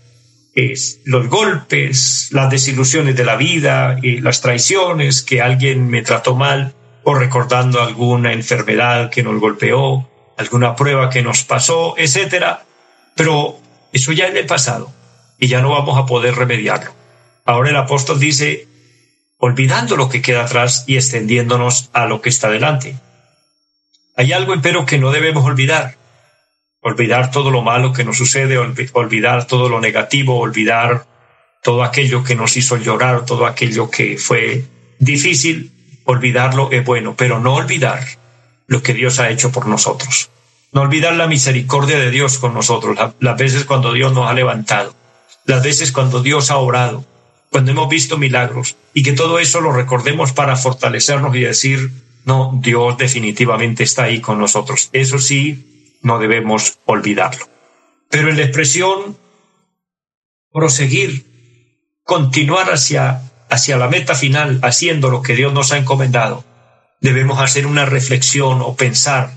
los 1.05 1.27
golpes, 1.27 2.29
las 2.31 2.49
desilusiones 2.49 3.15
de 3.15 3.25
la 3.25 3.35
vida, 3.35 3.99
y 4.01 4.21
las 4.21 4.41
traiciones, 4.41 5.21
que 5.21 5.41
alguien 5.41 5.87
me 5.87 6.01
trató 6.01 6.35
mal 6.35 6.73
o 7.03 7.13
recordando 7.13 7.81
alguna 7.81 8.33
enfermedad 8.33 9.11
que 9.11 9.21
nos 9.21 9.39
golpeó, 9.39 10.09
alguna 10.35 10.75
prueba 10.75 11.09
que 11.09 11.21
nos 11.21 11.43
pasó, 11.43 11.93
etcétera. 11.97 12.65
Pero 13.15 13.59
eso 13.93 14.11
ya 14.11 14.27
es 14.27 14.35
el 14.35 14.45
pasado 14.45 14.91
y 15.39 15.47
ya 15.47 15.61
no 15.61 15.69
vamos 15.69 15.97
a 15.97 16.05
poder 16.05 16.35
remediarlo. 16.35 16.91
Ahora 17.45 17.69
el 17.69 17.77
apóstol 17.77 18.19
dice, 18.19 18.66
olvidando 19.37 19.95
lo 19.95 20.09
que 20.09 20.21
queda 20.21 20.45
atrás 20.45 20.83
y 20.87 20.95
extendiéndonos 20.95 21.89
a 21.93 22.05
lo 22.05 22.21
que 22.21 22.29
está 22.29 22.49
delante. 22.49 22.95
Hay 24.15 24.33
algo, 24.33 24.53
empero, 24.53 24.85
que 24.85 24.97
no 24.97 25.11
debemos 25.11 25.45
olvidar. 25.45 25.95
Olvidar 26.81 27.31
todo 27.31 27.51
lo 27.51 27.61
malo 27.61 27.93
que 27.93 28.03
nos 28.03 28.17
sucede, 28.17 28.57
olvidar 28.57 29.45
todo 29.45 29.69
lo 29.69 29.79
negativo, 29.79 30.39
olvidar 30.39 31.05
todo 31.63 31.83
aquello 31.83 32.23
que 32.23 32.35
nos 32.35 32.55
hizo 32.55 32.77
llorar, 32.77 33.25
todo 33.25 33.45
aquello 33.45 33.89
que 33.89 34.17
fue 34.17 34.63
difícil, 34.99 35.71
olvidarlo 36.05 36.71
es 36.71 36.83
bueno, 36.85 37.15
pero 37.17 37.39
no 37.39 37.55
olvidar 37.55 38.05
lo 38.67 38.81
que 38.81 38.93
Dios 38.93 39.19
ha 39.19 39.29
hecho 39.29 39.51
por 39.51 39.67
nosotros. 39.67 40.29
No 40.71 40.81
olvidar 40.81 41.13
la 41.13 41.27
misericordia 41.27 41.97
de 41.97 42.11
Dios 42.11 42.37
con 42.37 42.53
nosotros, 42.53 42.97
las 43.19 43.37
veces 43.37 43.65
cuando 43.65 43.93
Dios 43.93 44.13
nos 44.13 44.29
ha 44.29 44.33
levantado, 44.33 44.95
las 45.45 45.63
veces 45.63 45.91
cuando 45.91 46.21
Dios 46.21 46.51
ha 46.51 46.57
orado, 46.57 47.05
cuando 47.51 47.71
hemos 47.71 47.89
visto 47.89 48.17
milagros, 48.17 48.75
y 48.93 49.03
que 49.03 49.13
todo 49.13 49.39
eso 49.39 49.61
lo 49.61 49.71
recordemos 49.71 50.33
para 50.33 50.55
fortalecernos 50.55 51.35
y 51.35 51.41
decir, 51.41 51.91
no, 52.25 52.59
Dios 52.61 52.97
definitivamente 52.97 53.83
está 53.83 54.03
ahí 54.03 54.19
con 54.19 54.37
nosotros. 54.39 54.89
Eso 54.91 55.17
sí, 55.17 55.97
no 56.01 56.19
debemos 56.19 56.79
olvidarlo. 56.85 57.47
Pero 58.09 58.29
en 58.29 58.37
la 58.37 58.43
expresión 58.43 59.17
proseguir, 60.51 61.25
continuar 62.03 62.71
hacia 62.71 63.21
hacia 63.49 63.77
la 63.77 63.87
meta 63.87 64.15
final, 64.15 64.59
haciendo 64.61 65.09
lo 65.09 65.21
que 65.21 65.35
Dios 65.35 65.53
nos 65.53 65.71
ha 65.71 65.77
encomendado, 65.77 66.43
debemos 67.01 67.39
hacer 67.39 67.65
una 67.65 67.85
reflexión 67.85 68.61
o 68.61 68.75
pensar 68.75 69.31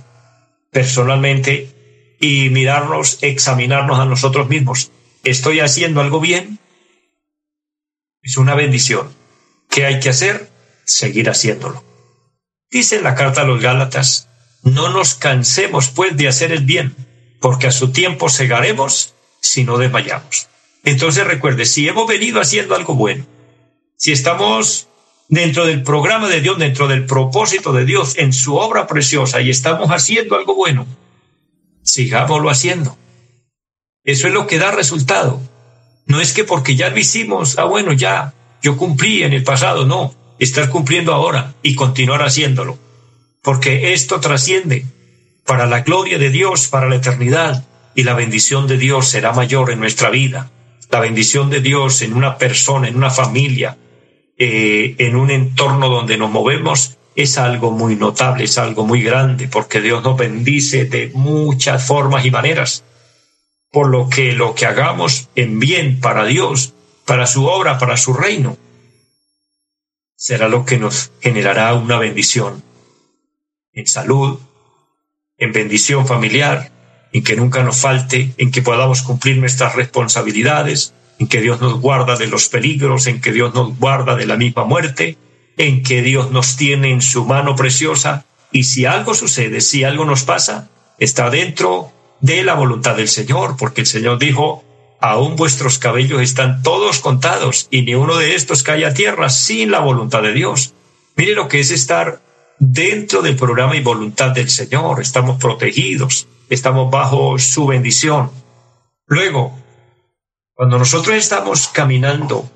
personalmente 0.71 2.17
y 2.21 2.50
mirarnos, 2.50 3.19
examinarnos 3.23 3.99
a 3.99 4.05
nosotros 4.05 4.49
mismos. 4.49 4.90
¿Estoy 5.25 5.61
haciendo 5.61 6.00
algo 6.00 6.21
bien? 6.21 6.59
Es 8.23 8.37
una 8.37 8.55
bendición. 8.55 9.09
¿Qué 9.69 9.87
hay 9.87 10.00
que 10.00 10.11
hacer? 10.11 10.50
Seguir 10.85 11.31
haciéndolo. 11.31 11.85
Dice 12.71 13.00
la 13.00 13.15
carta 13.15 13.43
a 13.43 13.45
los 13.45 13.61
Gálatas, 13.61 14.29
no 14.62 14.91
nos 14.91 15.15
cansemos 15.15 15.89
pues 15.89 16.17
de 16.17 16.29
hacer 16.29 16.53
el 16.53 16.65
bien, 16.65 16.95
porque 17.41 17.67
a 17.67 17.73
su 17.73 17.93
tiempo 17.93 18.29
segaremos 18.29 19.15
si 19.41 19.65
no 19.65 19.79
desmayamos. 19.79 20.49
Entonces 20.85 21.27
recuerde, 21.27 21.65
si 21.65 21.89
hemos 21.89 22.07
venido 22.07 22.41
haciendo 22.41 22.75
algo 22.75 22.95
bueno, 22.95 23.27
si 23.97 24.12
estamos 24.12 24.89
dentro 25.29 25.65
del 25.67 25.83
programa 25.83 26.29
de 26.29 26.41
Dios, 26.41 26.59
dentro 26.59 26.89
del 26.89 27.07
propósito 27.07 27.73
de 27.73 27.85
Dios, 27.85 28.17
en 28.19 28.33
su 28.33 28.57
obra 28.57 28.87
preciosa 28.87 29.41
y 29.41 29.50
estamos 29.50 29.89
haciendo 29.91 30.37
algo 30.37 30.55
bueno, 30.55 30.87
sigámoslo 31.83 32.50
haciendo. 32.50 32.97
Eso 34.05 34.27
es 34.27 34.33
lo 34.33 34.47
que 34.47 34.59
da 34.59 34.71
resultado. 34.71 35.41
No 36.11 36.21
es 36.21 36.33
que 36.33 36.43
porque 36.43 36.75
ya 36.75 36.90
lo 36.90 36.99
hicimos, 36.99 37.57
ah 37.57 37.67
bueno, 37.67 37.93
ya, 37.93 38.35
yo 38.61 38.76
cumplí 38.76 39.23
en 39.23 39.33
el 39.33 39.45
pasado, 39.45 39.87
no, 39.87 40.12
estar 40.40 40.69
cumpliendo 40.69 41.14
ahora 41.14 41.55
y 41.62 41.76
continuar 41.76 42.21
haciéndolo. 42.23 42.76
Porque 43.43 43.93
esto 43.93 44.19
trasciende 44.19 44.85
para 45.47 45.67
la 45.67 45.83
gloria 45.83 46.19
de 46.19 46.31
Dios, 46.31 46.67
para 46.67 46.88
la 46.88 46.97
eternidad, 46.97 47.64
y 47.95 48.02
la 48.02 48.14
bendición 48.14 48.67
de 48.67 48.76
Dios 48.76 49.07
será 49.07 49.33
mayor 49.33 49.71
en 49.71 49.79
nuestra 49.79 50.11
vida. 50.11 50.50
La 50.90 50.99
bendición 50.99 51.49
de 51.49 51.61
Dios 51.61 52.02
en 52.02 52.14
una 52.14 52.38
persona, 52.38 52.88
en 52.88 52.97
una 52.97 53.11
familia, 53.11 53.79
eh, 54.37 54.97
en 54.99 55.14
un 55.14 55.31
entorno 55.31 55.88
donde 55.88 56.19
nos 56.19 56.33
movemos 56.33 56.99
es 57.14 57.38
algo 57.38 57.71
muy 57.71 57.95
notable, 57.95 58.43
es 58.43 58.59
algo 58.59 58.85
muy 58.85 59.00
grande, 59.00 59.47
porque 59.47 59.81
Dios 59.81 60.02
nos 60.02 60.17
bendice 60.17 60.87
de 60.87 61.12
muchas 61.14 61.87
formas 61.87 62.25
y 62.25 62.33
maneras. 62.33 62.83
Por 63.71 63.89
lo 63.89 64.09
que 64.09 64.33
lo 64.33 64.55
que 64.55 64.67
hagamos 64.67 65.29
en 65.37 65.59
bien 65.59 66.00
para 66.00 66.25
Dios, 66.25 66.75
para 67.05 67.27
su 67.27 67.47
obra, 67.47 67.79
para 67.79 67.97
su 67.97 68.12
reino, 68.15 68.57
será 70.17 70.49
lo 70.49 70.65
que 70.65 70.79
nos 70.79 71.12
generará 71.21 71.73
una 71.75 71.99
bendición 71.99 72.62
en 73.73 73.87
salud, 73.87 74.39
en 75.39 75.53
bendición 75.53 76.07
familiar, 76.07 76.71
en 77.12 77.25
que 77.25 77.37
nunca 77.37 77.62
nos 77.62 77.79
falte, 77.79 78.33
en 78.37 78.50
que 78.50 78.62
podamos 78.62 79.03
cumplir 79.03 79.39
nuestras 79.39 79.75
responsabilidades, 79.75 80.93
en 81.19 81.29
que 81.29 81.41
Dios 81.41 81.61
nos 81.61 81.81
guarda 81.81 82.17
de 82.17 82.27
los 82.27 82.49
peligros, 82.49 83.07
en 83.07 83.21
que 83.21 83.33
Dios 83.33 83.55
nos 83.55 83.79
guarda 83.79 84.17
de 84.17 84.27
la 84.27 84.37
misma 84.37 84.65
muerte, 84.65 85.17
en 85.57 85.83
que 85.83 86.03
Dios 86.03 86.31
nos 86.31 86.57
tiene 86.57 86.91
en 86.91 87.03
su 87.03 87.25
mano 87.25 87.57
preciosa. 87.57 88.25
Y 88.53 88.65
si 88.65 88.87
algo 88.87 89.15
sucede, 89.15 89.61
si 89.61 89.85
algo 89.85 90.05
nos 90.05 90.25
pasa, 90.25 90.71
está 90.99 91.31
dentro 91.31 91.93
de 92.21 92.43
la 92.45 92.55
voluntad 92.55 92.97
del 92.97 93.09
Señor, 93.09 93.57
porque 93.57 93.83
el 93.83 93.87
Señor 93.87 94.19
dijo, 94.19 94.65
aún 95.00 95.37
vuestros 95.37 95.79
cabellos 95.79 96.21
están 96.21 96.62
todos 96.62 97.00
contados 97.00 97.67
y 97.71 97.83
ni 97.83 97.95
uno 97.95 98.17
de 98.17 98.35
estos 98.35 98.62
cae 98.62 98.85
a 98.85 98.95
tierra 98.95 99.31
sin 99.31 99.71
la 99.71 99.81
voluntad 99.81 100.23
de 100.23 100.33
Dios. 100.33 100.75
Mire 101.17 101.35
lo 101.35 101.49
que 101.49 101.61
es 101.61 101.71
estar 101.71 102.21
dentro 102.59 103.23
del 103.23 103.37
programa 103.37 103.77
y 103.77 103.83
voluntad 103.83 104.31
del 104.31 104.50
Señor, 104.50 105.00
estamos 105.00 105.39
protegidos, 105.39 106.29
estamos 106.50 106.91
bajo 106.91 107.39
su 107.39 107.67
bendición. 107.67 108.31
Luego, 109.07 109.59
cuando 110.55 110.79
nosotros 110.79 111.17
estamos 111.17 111.69
caminando 111.69 112.49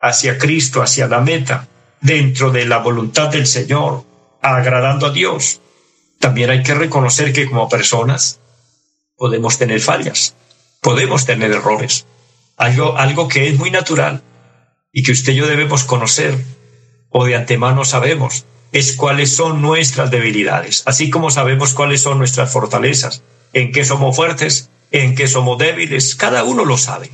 hacia 0.00 0.38
Cristo, 0.38 0.82
hacia 0.82 1.06
la 1.08 1.20
meta, 1.20 1.68
dentro 2.00 2.50
de 2.50 2.64
la 2.64 2.78
voluntad 2.78 3.28
del 3.28 3.46
Señor, 3.46 4.04
agradando 4.40 5.06
a 5.06 5.10
Dios, 5.10 5.60
también 6.18 6.50
hay 6.50 6.62
que 6.62 6.74
reconocer 6.74 7.32
que 7.32 7.46
como 7.46 7.68
personas 7.68 8.40
podemos 9.16 9.58
tener 9.58 9.80
fallas, 9.80 10.34
podemos 10.80 11.26
tener 11.26 11.50
errores, 11.52 12.06
algo, 12.56 12.96
algo 12.96 13.28
que 13.28 13.48
es 13.48 13.58
muy 13.58 13.70
natural 13.70 14.22
y 14.92 15.02
que 15.02 15.12
usted 15.12 15.32
y 15.32 15.36
yo 15.36 15.46
debemos 15.46 15.84
conocer 15.84 16.36
o 17.10 17.24
de 17.24 17.36
antemano 17.36 17.84
sabemos 17.84 18.44
es 18.72 18.94
cuáles 18.94 19.34
son 19.34 19.62
nuestras 19.62 20.10
debilidades, 20.10 20.82
así 20.86 21.10
como 21.10 21.30
sabemos 21.30 21.72
cuáles 21.72 22.02
son 22.02 22.18
nuestras 22.18 22.52
fortalezas, 22.52 23.22
en 23.52 23.72
qué 23.72 23.84
somos 23.84 24.14
fuertes 24.14 24.70
en 24.90 25.14
que 25.14 25.28
somos 25.28 25.58
débiles, 25.58 26.14
cada 26.14 26.44
uno 26.44 26.64
lo 26.64 26.78
sabe. 26.78 27.10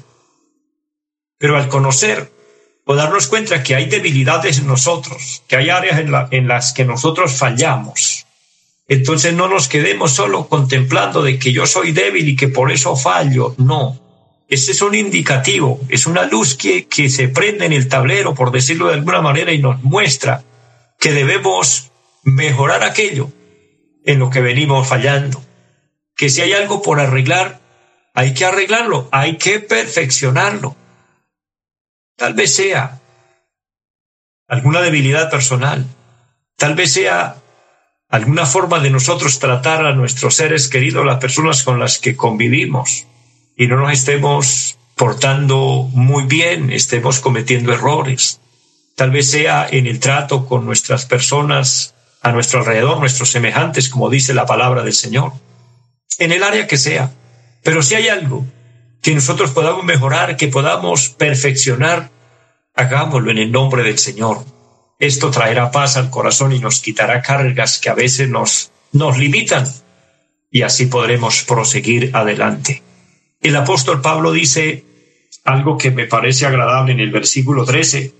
Pero 1.39 1.57
al 1.57 1.69
conocer 1.69 2.31
o 2.85 2.95
darnos 2.95 3.29
cuenta 3.29 3.63
que 3.63 3.75
hay 3.75 3.87
debilidades 3.87 4.59
en 4.59 4.67
nosotros, 4.67 5.43
que 5.49 5.57
hay 5.57 5.71
áreas 5.71 5.99
en, 6.01 6.13
en 6.31 6.49
las 6.49 6.73
que 6.73 6.85
nosotros 6.85 7.33
fallamos, 7.33 8.27
entonces 8.93 9.33
no 9.33 9.49
nos 9.49 9.69
quedemos 9.69 10.13
solo 10.13 10.49
contemplando 10.49 11.23
de 11.23 11.39
que 11.39 11.53
yo 11.53 11.67
soy 11.67 11.93
débil 11.93 12.29
y 12.29 12.37
que 12.37 12.49
por 12.49 12.71
eso 12.71 12.97
fallo. 12.97 13.55
No, 13.57 13.99
ese 14.49 14.73
es 14.73 14.83
un 14.83 14.95
indicativo, 14.95 15.81
es 15.89 16.07
una 16.07 16.25
luz 16.25 16.55
que, 16.55 16.87
que 16.87 17.09
se 17.09 17.29
prende 17.29 17.65
en 17.65 17.73
el 17.73 17.89
tablero, 17.89 18.35
por 18.35 18.51
decirlo 18.51 18.89
de 18.89 18.95
alguna 18.95 19.23
manera, 19.23 19.53
y 19.53 19.59
nos 19.59 19.83
muestra 19.83 20.45
que 20.99 21.13
debemos 21.13 21.91
mejorar 22.23 22.83
aquello 22.83 23.31
en 24.05 24.19
lo 24.19 24.29
que 24.29 24.41
venimos 24.41 24.87
fallando. 24.87 25.43
Que 26.15 26.29
si 26.29 26.43
hay 26.43 26.53
algo 26.53 26.83
por 26.83 27.01
arreglar, 27.01 27.61
hay 28.15 28.35
que 28.35 28.45
arreglarlo, 28.45 29.09
hay 29.11 29.39
que 29.39 29.59
perfeccionarlo. 29.59 30.77
Tal 32.17 32.35
vez 32.35 32.55
sea 32.55 33.01
alguna 34.49 34.83
debilidad 34.83 35.31
personal, 35.31 35.87
tal 36.57 36.75
vez 36.75 36.93
sea 36.93 37.42
alguna 38.13 38.45
forma 38.45 38.79
de 38.79 38.91
nosotros 38.91 39.39
tratar 39.39 39.87
a 39.87 39.95
nuestros 39.95 40.37
seres 40.37 40.69
queridos, 40.69 41.05
las 41.07 41.19
personas 41.19 41.63
con 41.63 41.81
las 41.81 41.99
que 41.99 42.15
convivimos, 42.15 43.07
y 43.57 43.67
no 43.67 43.77
nos 43.77 43.91
estemos 43.91 44.79
portando 44.97 45.89
muy 45.95 46.25
bien, 46.25 46.71
estemos 46.71 47.21
cometiendo 47.21 47.73
errores. 47.73 48.39
Tal 48.97 49.11
vez 49.11 49.31
sea 49.31 49.67
en 49.69 49.87
el 49.87 49.99
trato 49.99 50.47
con 50.47 50.67
nuestras 50.67 51.07
personas 51.07 51.95
a 52.21 52.33
nuestro 52.33 52.61
alrededor, 52.61 53.01
nuestros 53.01 53.31
semejantes, 53.31 53.89
como 53.89 54.11
dice 54.11 54.35
la 54.35 54.45
palabra 54.45 54.83
del 54.83 54.93
Señor. 54.93 55.33
En 56.19 56.33
el 56.33 56.43
área 56.43 56.67
que 56.67 56.77
sea, 56.77 57.11
pero 57.63 57.83
si 57.83 57.95
hay 57.95 58.09
algo 58.09 58.45
que 59.01 59.15
nosotros 59.15 59.53
podamos 59.53 59.85
mejorar, 59.85 60.37
que 60.37 60.49
podamos 60.49 61.09
perfeccionar, 61.09 62.11
hagámoslo 62.75 63.31
en 63.31 63.39
el 63.39 63.51
nombre 63.51 63.83
del 63.83 63.99
Señor. 63.99 64.52
Esto 65.03 65.33
traerá 65.33 65.73
paz 65.73 65.97
al 65.97 66.11
corazón 66.11 66.53
y 66.53 66.61
nos 66.61 66.79
quitará 66.79 67.23
cargas 67.23 67.81
que 67.81 67.91
a 67.91 67.95
veces 67.95 68.29
nos, 68.29 68.71
nos 68.93 69.19
limitan 69.19 69.67
y 70.49 70.63
así 70.63 70.87
podremos 70.87 71.43
proseguir 71.43 72.15
adelante. 72.15 72.85
El 73.41 73.57
apóstol 73.57 74.01
Pablo 74.01 74.31
dice 74.31 74.85
algo 75.43 75.77
que 75.77 75.91
me 75.91 76.07
parece 76.07 76.47
agradable 76.47 76.93
en 76.93 77.01
el 77.01 77.11
versículo 77.11 77.65
13. 77.65 78.15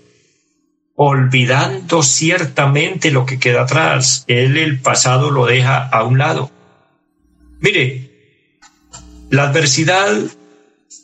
Olvidando 0.95 2.03
ciertamente 2.03 3.11
lo 3.11 3.25
que 3.25 3.39
queda 3.39 3.61
atrás, 3.61 4.25
él 4.27 4.57
el 4.57 4.81
pasado 4.81 5.31
lo 5.31 5.45
deja 5.45 5.87
a 5.87 6.03
un 6.03 6.17
lado. 6.17 6.51
Mire, 7.61 8.11
la 9.29 9.43
adversidad 9.43 10.17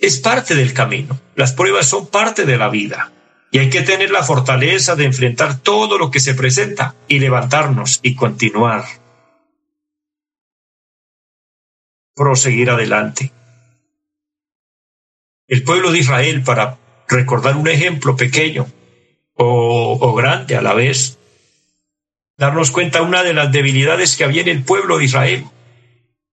es 0.02 0.20
parte 0.20 0.56
del 0.56 0.74
camino, 0.74 1.18
las 1.38 1.54
pruebas 1.54 1.88
son 1.88 2.08
parte 2.08 2.46
de 2.46 2.58
la 2.58 2.68
vida 2.68 3.14
y 3.52 3.60
hay 3.60 3.70
que 3.70 3.82
tener 3.82 4.12
la 4.12 4.24
fortaleza 4.24 4.96
de 4.96 5.06
enfrentar 5.06 5.60
todo 5.60 5.98
lo 5.98 6.12
que 6.12 6.20
se 6.20 6.36
presenta 6.36 6.96
y 7.08 7.20
levantarnos 7.20 8.00
y 8.04 8.16
continuar. 8.16 8.86
Proseguir 12.16 12.70
adelante. 12.70 13.32
El 15.48 15.64
pueblo 15.64 15.92
de 15.92 16.00
Israel, 16.00 16.44
para 16.44 16.78
recordar 17.08 17.58
un 17.58 17.68
ejemplo 17.68 18.16
pequeño 18.16 18.68
o, 19.34 19.98
o 20.00 20.14
grande 20.14 20.56
a 20.56 20.62
la 20.62 20.74
vez, 20.76 21.18
darnos 22.38 22.70
cuenta 22.70 23.02
una 23.02 23.24
de 23.24 23.34
las 23.34 23.52
debilidades 23.52 24.16
que 24.16 24.26
había 24.26 24.44
en 24.44 24.50
el 24.50 24.64
pueblo 24.64 25.00
de 25.00 25.06
Israel. 25.06 25.46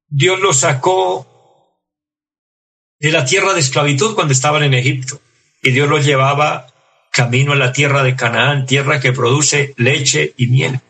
Dios 0.09 0.39
lo 0.41 0.53
sacó 0.53 1.27
de 2.99 3.11
la 3.11 3.25
tierra 3.25 3.55
de 3.55 3.61
esclavitud 3.61 4.15
cuando 4.15 4.35
estaban 4.35 4.63
en 4.65 4.75
Egipto. 4.75 5.21
Y 5.63 5.71
Dios 5.71 5.89
los 5.89 6.05
llevaba 6.05 6.67
camino 7.17 7.53
a 7.53 7.57
la 7.57 7.73
tierra 7.73 8.03
de 8.03 8.15
Canaán, 8.15 8.67
tierra 8.67 9.01
que 9.01 9.15
produce 9.15 9.73
leche 9.79 10.35
y 10.37 10.49
miel. 10.49 10.81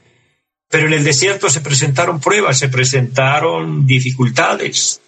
Pero 0.68 0.88
en 0.88 0.94
el 0.94 1.04
desierto 1.04 1.48
se 1.48 1.60
presentaron 1.60 2.20
pruebas, 2.20 2.58
se 2.58 2.68
presentaron 2.68 3.86
dificultades, 3.86 5.00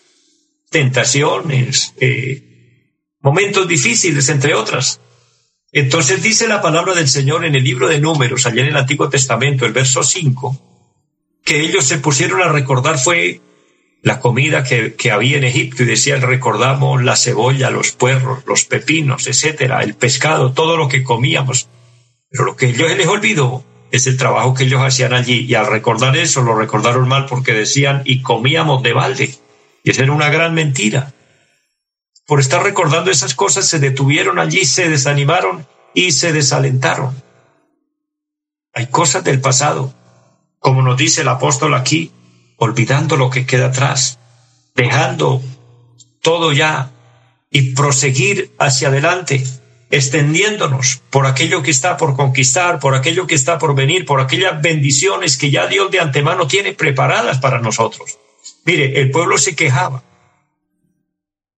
tentaciones, 0.70 1.92
eh, 1.98 2.94
momentos 3.20 3.66
difíciles, 3.66 4.28
entre 4.28 4.54
otras. 4.54 5.00
Entonces 5.72 6.22
dice 6.22 6.46
la 6.46 6.62
palabra 6.62 6.94
del 6.94 7.08
Señor 7.08 7.44
en 7.44 7.56
el 7.56 7.64
libro 7.64 7.88
de 7.88 8.00
Números, 8.00 8.46
allá 8.46 8.62
en 8.62 8.68
el 8.68 8.76
Antiguo 8.76 9.08
Testamento, 9.08 9.66
el 9.66 9.72
verso 9.72 10.04
5, 10.04 11.40
que 11.44 11.62
ellos 11.62 11.84
se 11.84 11.98
pusieron 11.98 12.42
a 12.42 12.52
recordar 12.52 12.96
fue 12.96 13.40
la 14.02 14.20
comida 14.20 14.62
que, 14.64 14.94
que, 14.94 15.10
había 15.10 15.38
en 15.38 15.44
Egipto 15.44 15.82
y 15.82 15.86
decían, 15.86 16.22
recordamos 16.22 17.02
la 17.02 17.16
cebolla, 17.16 17.70
los 17.70 17.92
puerros, 17.92 18.44
los 18.46 18.64
pepinos, 18.64 19.26
etcétera, 19.26 19.82
el 19.82 19.94
pescado, 19.94 20.52
todo 20.52 20.76
lo 20.76 20.88
que 20.88 21.02
comíamos. 21.02 21.68
Pero 22.30 22.44
lo 22.44 22.56
que 22.56 22.66
ellos 22.66 22.96
les 22.96 23.06
olvidó 23.06 23.64
es 23.90 24.06
el 24.06 24.16
trabajo 24.16 24.54
que 24.54 24.64
ellos 24.64 24.82
hacían 24.82 25.12
allí. 25.12 25.46
Y 25.46 25.54
al 25.54 25.66
recordar 25.66 26.16
eso, 26.16 26.42
lo 26.42 26.54
recordaron 26.54 27.08
mal 27.08 27.26
porque 27.26 27.52
decían, 27.52 28.02
y 28.04 28.22
comíamos 28.22 28.82
de 28.82 28.92
balde. 28.92 29.34
Y 29.82 29.90
esa 29.90 30.02
era 30.02 30.12
una 30.12 30.28
gran 30.28 30.54
mentira. 30.54 31.12
Por 32.26 32.40
estar 32.40 32.62
recordando 32.62 33.10
esas 33.10 33.34
cosas, 33.34 33.66
se 33.66 33.78
detuvieron 33.78 34.38
allí, 34.38 34.64
se 34.64 34.88
desanimaron 34.88 35.66
y 35.94 36.12
se 36.12 36.32
desalentaron. 36.32 37.22
Hay 38.74 38.88
cosas 38.88 39.24
del 39.24 39.40
pasado, 39.40 39.94
como 40.58 40.82
nos 40.82 40.98
dice 40.98 41.22
el 41.22 41.28
apóstol 41.28 41.74
aquí, 41.74 42.12
olvidando 42.58 43.16
lo 43.16 43.30
que 43.30 43.46
queda 43.46 43.68
atrás, 43.68 44.18
dejando 44.74 45.40
todo 46.20 46.52
ya 46.52 46.90
y 47.50 47.74
proseguir 47.74 48.52
hacia 48.58 48.88
adelante, 48.88 49.42
extendiéndonos 49.90 51.00
por 51.10 51.26
aquello 51.26 51.62
que 51.62 51.70
está 51.70 51.96
por 51.96 52.14
conquistar, 52.14 52.78
por 52.78 52.94
aquello 52.94 53.26
que 53.26 53.34
está 53.34 53.58
por 53.58 53.74
venir, 53.74 54.04
por 54.04 54.20
aquellas 54.20 54.60
bendiciones 54.60 55.38
que 55.38 55.50
ya 55.50 55.66
Dios 55.66 55.90
de 55.90 56.00
antemano 56.00 56.46
tiene 56.46 56.74
preparadas 56.74 57.38
para 57.38 57.60
nosotros. 57.60 58.18
Mire, 58.64 59.00
el 59.00 59.10
pueblo 59.10 59.38
se 59.38 59.56
quejaba 59.56 60.02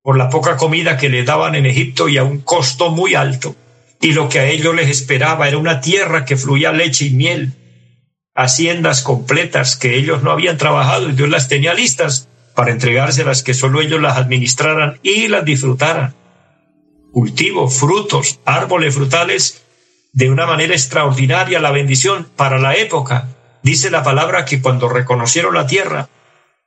por 0.03 0.17
la 0.17 0.29
poca 0.29 0.57
comida 0.57 0.97
que 0.97 1.09
le 1.09 1.25
daban 1.25 1.55
en 1.55 1.67
Egipto 1.67 2.09
y 2.09 2.19
a 2.19 2.25
un 2.25 2.41
costo 2.41 2.91
muy 2.91 3.15
alto. 3.15 3.57
Y 4.01 4.13
lo 4.13 4.29
que 4.29 4.39
a 4.39 4.47
ellos 4.47 4.75
les 4.75 4.89
esperaba 4.89 5.49
era 5.49 5.59
una 5.59 5.81
tierra 5.81 6.25
que 6.25 6.37
fluía 6.37 6.73
leche 6.73 7.07
y 7.07 7.11
miel, 7.11 7.53
haciendas 8.35 9.03
completas 9.03 9.77
que 9.77 9.97
ellos 9.97 10.23
no 10.23 10.31
habían 10.31 10.59
trabajado 10.59 11.09
y 11.09 11.13
Dios 11.13 11.29
las 11.29 11.49
tenía 11.49 11.75
listas 11.75 12.29
para 12.55 12.73
entregárselas 12.73 13.43
que 13.43 13.55
solo 13.55 13.81
ellos 13.81 14.01
las 14.01 14.17
administraran 14.17 14.99
y 15.03 15.29
las 15.29 15.45
disfrutaran. 15.45 16.15
Cultivo, 17.13 17.69
frutos, 17.69 18.41
árboles 18.45 18.95
frutales, 18.95 19.63
de 20.13 20.31
una 20.31 20.47
manera 20.47 20.75
extraordinaria 20.75 21.61
la 21.61 21.71
bendición 21.71 22.29
para 22.37 22.59
la 22.59 22.77
época. 22.77 23.29
Dice 23.63 23.91
la 23.91 24.03
palabra 24.03 24.45
que 24.45 24.61
cuando 24.61 24.89
reconocieron 24.89 25.55
la 25.55 25.67
tierra, 25.67 26.09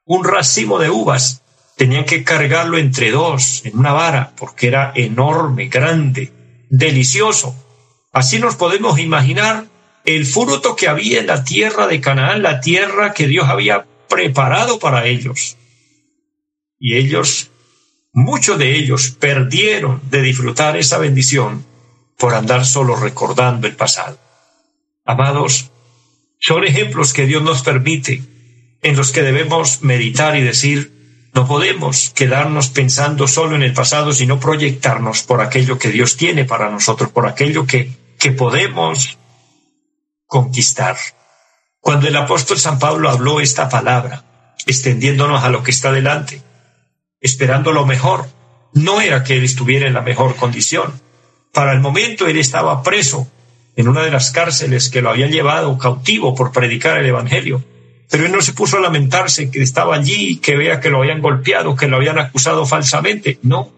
un 0.06 0.24
racimo 0.24 0.80
de 0.80 0.90
uvas, 0.90 1.44
tenían 1.76 2.06
que 2.06 2.24
cargarlo 2.24 2.78
entre 2.78 3.12
dos, 3.12 3.66
en 3.66 3.78
una 3.78 3.94
vara, 3.94 4.32
porque 4.38 4.68
era 4.68 4.92
enorme, 4.96 5.68
grande, 5.68 6.32
delicioso. 6.70 7.56
Así 8.12 8.40
nos 8.40 8.56
podemos 8.56 9.00
imaginar 9.00 9.66
el 10.06 10.26
fruto 10.26 10.76
que 10.76 10.88
había 10.88 11.20
en 11.20 11.28
la 11.28 11.44
tierra 11.44 11.88
de 11.88 12.02
Canaán, 12.02 12.44
la 12.44 12.60
tierra 12.60 13.14
que 13.14 13.28
Dios 13.28 13.48
había 13.48 13.86
preparado 14.10 14.80
para 14.80 15.06
ellos. 15.06 15.58
Y 16.80 16.96
ellos, 16.96 17.52
muchos 18.12 18.58
de 18.58 18.76
ellos, 18.76 19.12
perdieron 19.12 20.02
de 20.10 20.22
disfrutar 20.22 20.78
esa 20.78 20.98
bendición 20.98 21.66
por 22.18 22.34
andar 22.34 22.66
solo 22.66 22.96
recordando 22.96 23.68
el 23.68 23.76
pasado. 23.76 24.20
Amados, 25.06 25.72
son 26.40 26.64
ejemplos 26.66 27.14
que 27.14 27.26
Dios 27.26 27.42
nos 27.42 27.62
permite, 27.62 28.22
en 28.82 28.98
los 28.98 29.12
que 29.12 29.22
debemos 29.22 29.82
meditar 29.82 30.36
y 30.36 30.42
decir, 30.42 30.92
no 31.34 31.48
podemos 31.48 32.12
quedarnos 32.12 32.70
pensando 32.70 33.28
solo 33.28 33.56
en 33.56 33.64
el 33.64 33.74
pasado, 33.74 34.12
sino 34.12 34.40
proyectarnos 34.40 35.24
por 35.24 35.42
aquello 35.42 35.80
que 35.80 35.90
Dios 35.90 36.18
tiene 36.18 36.46
para 36.46 36.70
nosotros, 36.70 37.10
por 37.10 37.26
aquello 37.26 37.66
que, 37.66 37.92
que 38.20 38.32
podemos 38.32 39.18
conquistar. 40.34 40.98
Cuando 41.80 42.08
el 42.08 42.16
apóstol 42.16 42.58
San 42.58 42.80
Pablo 42.80 43.12
habló 43.12 43.40
esta 43.40 43.70
palabra, 43.70 44.24
extendiéndonos 44.66 45.44
a 45.44 45.50
lo 45.50 45.62
que 45.62 45.70
está 45.70 45.92
delante, 45.92 46.42
esperando 47.22 47.72
lo 47.72 47.86
mejor, 47.86 48.26
no 48.74 49.00
era 49.00 49.24
que 49.24 49.38
él 49.38 49.44
estuviera 49.44 49.86
en 49.86 49.94
la 49.94 50.02
mejor 50.02 50.36
condición. 50.36 51.00
Para 51.52 51.74
el 51.74 51.82
momento 51.82 52.26
él 52.26 52.40
estaba 52.40 52.82
preso 52.82 53.28
en 53.76 53.88
una 53.88 54.02
de 54.02 54.10
las 54.10 54.32
cárceles 54.32 54.90
que 54.90 55.04
lo 55.04 55.12
habían 55.12 55.30
llevado 55.30 55.78
cautivo 55.78 56.34
por 56.34 56.52
predicar 56.52 56.98
el 56.98 57.06
Evangelio. 57.06 57.64
Pero 58.10 58.26
él 58.26 58.32
no 58.32 58.42
se 58.42 58.54
puso 58.54 58.78
a 58.78 58.82
lamentarse 58.82 59.52
que 59.52 59.62
estaba 59.62 59.96
allí, 59.96 60.38
que 60.38 60.56
vea 60.56 60.80
que 60.80 60.90
lo 60.90 60.98
habían 60.98 61.22
golpeado, 61.22 61.76
que 61.76 61.88
lo 61.88 61.98
habían 61.98 62.18
acusado 62.18 62.66
falsamente. 62.66 63.38
No. 63.44 63.72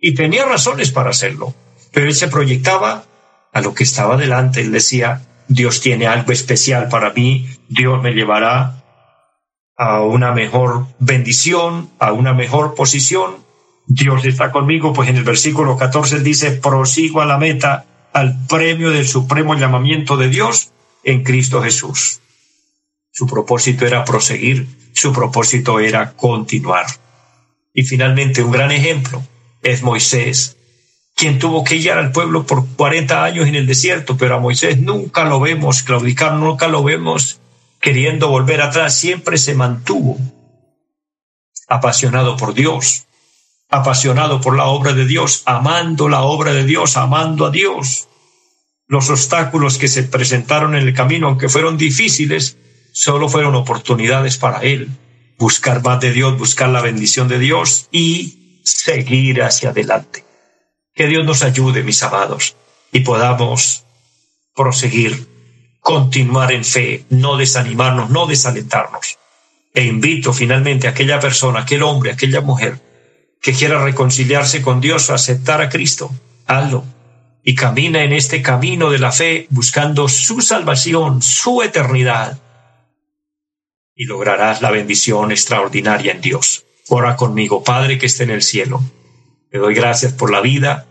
Y 0.00 0.14
tenía 0.14 0.46
razones 0.46 0.90
para 0.90 1.10
hacerlo. 1.10 1.54
Pero 1.92 2.06
él 2.06 2.14
se 2.14 2.28
proyectaba 2.28 3.04
a 3.52 3.60
lo 3.60 3.74
que 3.74 3.84
estaba 3.84 4.16
delante. 4.16 4.62
Él 4.62 4.72
decía, 4.72 5.27
Dios 5.48 5.80
tiene 5.80 6.06
algo 6.06 6.32
especial 6.32 6.88
para 6.88 7.10
mí, 7.10 7.48
Dios 7.68 8.02
me 8.02 8.12
llevará 8.12 8.82
a 9.76 10.02
una 10.02 10.32
mejor 10.32 10.86
bendición, 10.98 11.90
a 11.98 12.12
una 12.12 12.34
mejor 12.34 12.74
posición. 12.74 13.36
Dios 13.86 14.24
está 14.26 14.52
conmigo, 14.52 14.92
pues 14.92 15.08
en 15.08 15.16
el 15.16 15.24
versículo 15.24 15.78
14 15.78 16.20
dice, 16.20 16.50
prosigo 16.52 17.22
a 17.22 17.26
la 17.26 17.38
meta, 17.38 17.86
al 18.12 18.46
premio 18.46 18.90
del 18.90 19.08
supremo 19.08 19.54
llamamiento 19.54 20.16
de 20.16 20.28
Dios 20.28 20.72
en 21.04 21.22
Cristo 21.22 21.62
Jesús. 21.62 22.20
Su 23.10 23.26
propósito 23.26 23.86
era 23.86 24.04
proseguir, 24.04 24.66
su 24.92 25.12
propósito 25.12 25.80
era 25.80 26.12
continuar. 26.12 26.86
Y 27.72 27.84
finalmente 27.84 28.42
un 28.42 28.50
gran 28.50 28.72
ejemplo 28.72 29.22
es 29.62 29.82
Moisés, 29.82 30.57
quien 31.18 31.40
tuvo 31.40 31.64
que 31.64 31.78
guiar 31.78 31.98
al 31.98 32.12
pueblo 32.12 32.46
por 32.46 32.64
40 32.76 33.24
años 33.24 33.48
en 33.48 33.56
el 33.56 33.66
desierto, 33.66 34.16
pero 34.16 34.36
a 34.36 34.38
Moisés 34.38 34.80
nunca 34.80 35.24
lo 35.24 35.40
vemos 35.40 35.82
claudicar, 35.82 36.34
nunca 36.34 36.68
lo 36.68 36.84
vemos 36.84 37.40
queriendo 37.80 38.28
volver 38.28 38.62
atrás, 38.62 38.96
siempre 38.96 39.36
se 39.36 39.54
mantuvo 39.54 40.16
apasionado 41.66 42.36
por 42.36 42.54
Dios, 42.54 43.06
apasionado 43.68 44.40
por 44.40 44.56
la 44.56 44.66
obra 44.66 44.92
de 44.92 45.06
Dios, 45.06 45.42
amando 45.44 46.08
la 46.08 46.22
obra 46.22 46.52
de 46.52 46.64
Dios, 46.64 46.96
amando 46.96 47.46
a 47.46 47.50
Dios. 47.50 48.08
Los 48.86 49.10
obstáculos 49.10 49.76
que 49.76 49.88
se 49.88 50.04
presentaron 50.04 50.76
en 50.76 50.86
el 50.86 50.94
camino, 50.94 51.26
aunque 51.26 51.48
fueron 51.48 51.76
difíciles, 51.76 52.58
solo 52.92 53.28
fueron 53.28 53.56
oportunidades 53.56 54.38
para 54.38 54.60
él. 54.60 54.88
Buscar 55.36 55.82
más 55.82 56.00
de 56.00 56.12
Dios, 56.12 56.38
buscar 56.38 56.68
la 56.68 56.80
bendición 56.80 57.26
de 57.26 57.40
Dios 57.40 57.88
y 57.90 58.62
seguir 58.62 59.42
hacia 59.42 59.70
adelante. 59.70 60.27
Que 60.98 61.06
Dios 61.06 61.24
nos 61.24 61.44
ayude, 61.44 61.84
mis 61.84 62.02
amados, 62.02 62.56
y 62.90 63.00
podamos 63.00 63.84
proseguir, 64.52 65.28
continuar 65.78 66.50
en 66.50 66.64
fe, 66.64 67.04
no 67.08 67.36
desanimarnos, 67.36 68.10
no 68.10 68.26
desalentarnos. 68.26 69.16
E 69.72 69.84
invito 69.84 70.32
finalmente 70.32 70.88
a 70.88 70.90
aquella 70.90 71.20
persona, 71.20 71.60
aquel 71.60 71.84
hombre, 71.84 72.10
aquella 72.10 72.40
mujer 72.40 72.80
que 73.40 73.52
quiera 73.52 73.80
reconciliarse 73.80 74.60
con 74.60 74.80
Dios 74.80 75.08
o 75.08 75.14
aceptar 75.14 75.60
a 75.60 75.68
Cristo, 75.68 76.10
hazlo. 76.46 76.84
Y 77.44 77.54
camina 77.54 78.02
en 78.02 78.12
este 78.12 78.42
camino 78.42 78.90
de 78.90 78.98
la 78.98 79.12
fe 79.12 79.46
buscando 79.50 80.08
su 80.08 80.40
salvación, 80.40 81.22
su 81.22 81.62
eternidad. 81.62 82.40
Y 83.94 84.06
lograrás 84.06 84.62
la 84.62 84.72
bendición 84.72 85.30
extraordinaria 85.30 86.10
en 86.10 86.20
Dios. 86.20 86.64
Ora 86.88 87.14
conmigo, 87.14 87.62
Padre 87.62 87.98
que 87.98 88.06
esté 88.06 88.24
en 88.24 88.30
el 88.30 88.42
cielo. 88.42 88.82
Le 89.52 89.60
doy 89.60 89.74
gracias 89.74 90.12
por 90.12 90.32
la 90.32 90.40
vida 90.40 90.87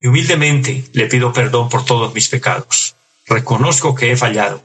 y 0.00 0.08
humildemente 0.08 0.84
le 0.92 1.06
pido 1.06 1.32
perdón 1.32 1.68
por 1.68 1.84
todos 1.84 2.14
mis 2.14 2.28
pecados. 2.28 2.96
Reconozco 3.26 3.94
que 3.94 4.10
he 4.10 4.16
fallado. 4.16 4.62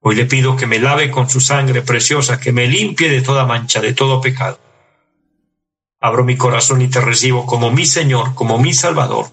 Hoy 0.00 0.14
le 0.14 0.24
pido 0.24 0.56
que 0.56 0.66
me 0.66 0.78
lave 0.78 1.10
con 1.10 1.28
su 1.28 1.40
sangre 1.40 1.82
preciosa, 1.82 2.40
que 2.40 2.52
me 2.52 2.66
limpie 2.66 3.10
de 3.10 3.20
toda 3.20 3.44
mancha, 3.44 3.80
de 3.80 3.92
todo 3.92 4.20
pecado. 4.20 4.58
Abro 6.00 6.24
mi 6.24 6.36
corazón 6.36 6.80
y 6.80 6.88
te 6.88 7.00
recibo 7.00 7.44
como 7.44 7.70
mi 7.70 7.84
Señor, 7.84 8.34
como 8.34 8.58
mi 8.58 8.72
Salvador. 8.72 9.26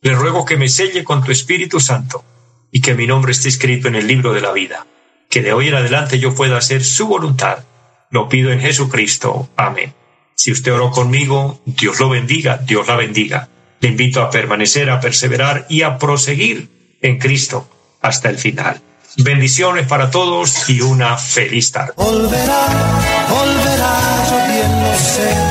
Le 0.00 0.14
ruego 0.14 0.44
que 0.44 0.56
me 0.56 0.68
selle 0.68 1.04
con 1.04 1.22
tu 1.22 1.32
Espíritu 1.32 1.80
Santo 1.80 2.24
y 2.70 2.80
que 2.80 2.94
mi 2.94 3.06
nombre 3.06 3.32
esté 3.32 3.48
escrito 3.48 3.88
en 3.88 3.96
el 3.96 4.06
libro 4.06 4.32
de 4.32 4.40
la 4.40 4.52
vida. 4.52 4.86
Que 5.28 5.42
de 5.42 5.52
hoy 5.52 5.68
en 5.68 5.74
adelante 5.74 6.18
yo 6.18 6.34
pueda 6.34 6.56
hacer 6.56 6.82
su 6.84 7.08
voluntad. 7.08 7.64
Lo 8.10 8.28
pido 8.28 8.50
en 8.52 8.60
Jesucristo. 8.60 9.50
Amén. 9.56 9.92
Si 10.34 10.52
usted 10.52 10.72
oró 10.72 10.90
conmigo, 10.90 11.60
Dios 11.66 12.00
lo 12.00 12.08
bendiga, 12.08 12.56
Dios 12.56 12.86
la 12.86 12.96
bendiga. 12.96 13.48
Le 13.80 13.88
invito 13.88 14.20
a 14.22 14.30
permanecer, 14.30 14.90
a 14.90 15.00
perseverar 15.00 15.66
y 15.68 15.82
a 15.82 15.98
proseguir 15.98 16.96
en 17.00 17.18
Cristo 17.18 17.68
hasta 18.00 18.28
el 18.28 18.38
final. 18.38 18.80
Bendiciones 19.16 19.86
para 19.86 20.10
todos 20.10 20.68
y 20.68 20.80
una 20.80 21.16
feliz 21.16 21.72
tarde. 21.72 21.92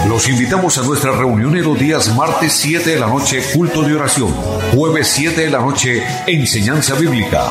Los 0.07 0.27
invitamos 0.29 0.77
a 0.77 0.83
nuestra 0.83 1.11
reunión 1.11 1.55
en 1.57 1.63
los 1.63 1.77
días 1.77 2.15
martes 2.15 2.53
7 2.53 2.91
de 2.91 2.99
la 2.99 3.07
noche, 3.07 3.41
culto 3.53 3.81
de 3.81 3.95
oración. 3.95 4.33
Jueves 4.73 5.07
7 5.09 5.41
de 5.41 5.49
la 5.49 5.59
noche, 5.59 6.03
enseñanza 6.25 6.95
bíblica. 6.95 7.43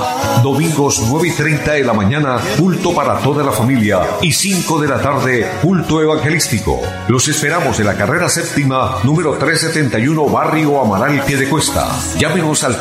Domingos 0.42 1.02
9 1.06 1.28
y 1.28 1.30
30 1.32 1.72
de 1.72 1.84
la 1.84 1.92
mañana, 1.92 2.40
culto 2.58 2.94
para 2.94 3.18
toda 3.18 3.44
la 3.44 3.52
familia. 3.52 4.00
Y 4.22 4.32
5 4.32 4.80
de 4.80 4.88
la 4.88 5.00
tarde, 5.00 5.46
culto 5.62 6.00
evangelístico. 6.00 6.80
Los 7.08 7.28
esperamos 7.28 7.78
en 7.78 7.86
la 7.86 7.96
carrera 7.96 8.28
séptima, 8.28 8.98
número 9.04 9.36
371, 9.36 10.26
Barrio 10.26 10.80
Amaral 10.80 11.22
Piedecuesta. 11.24 11.88
Llámenos 12.18 12.64
al 12.64 12.80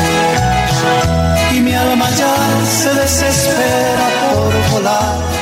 Ya 2.09 2.65
se 2.65 2.93
desespera 2.95 4.07
por 4.33 4.71
volar 4.71 5.40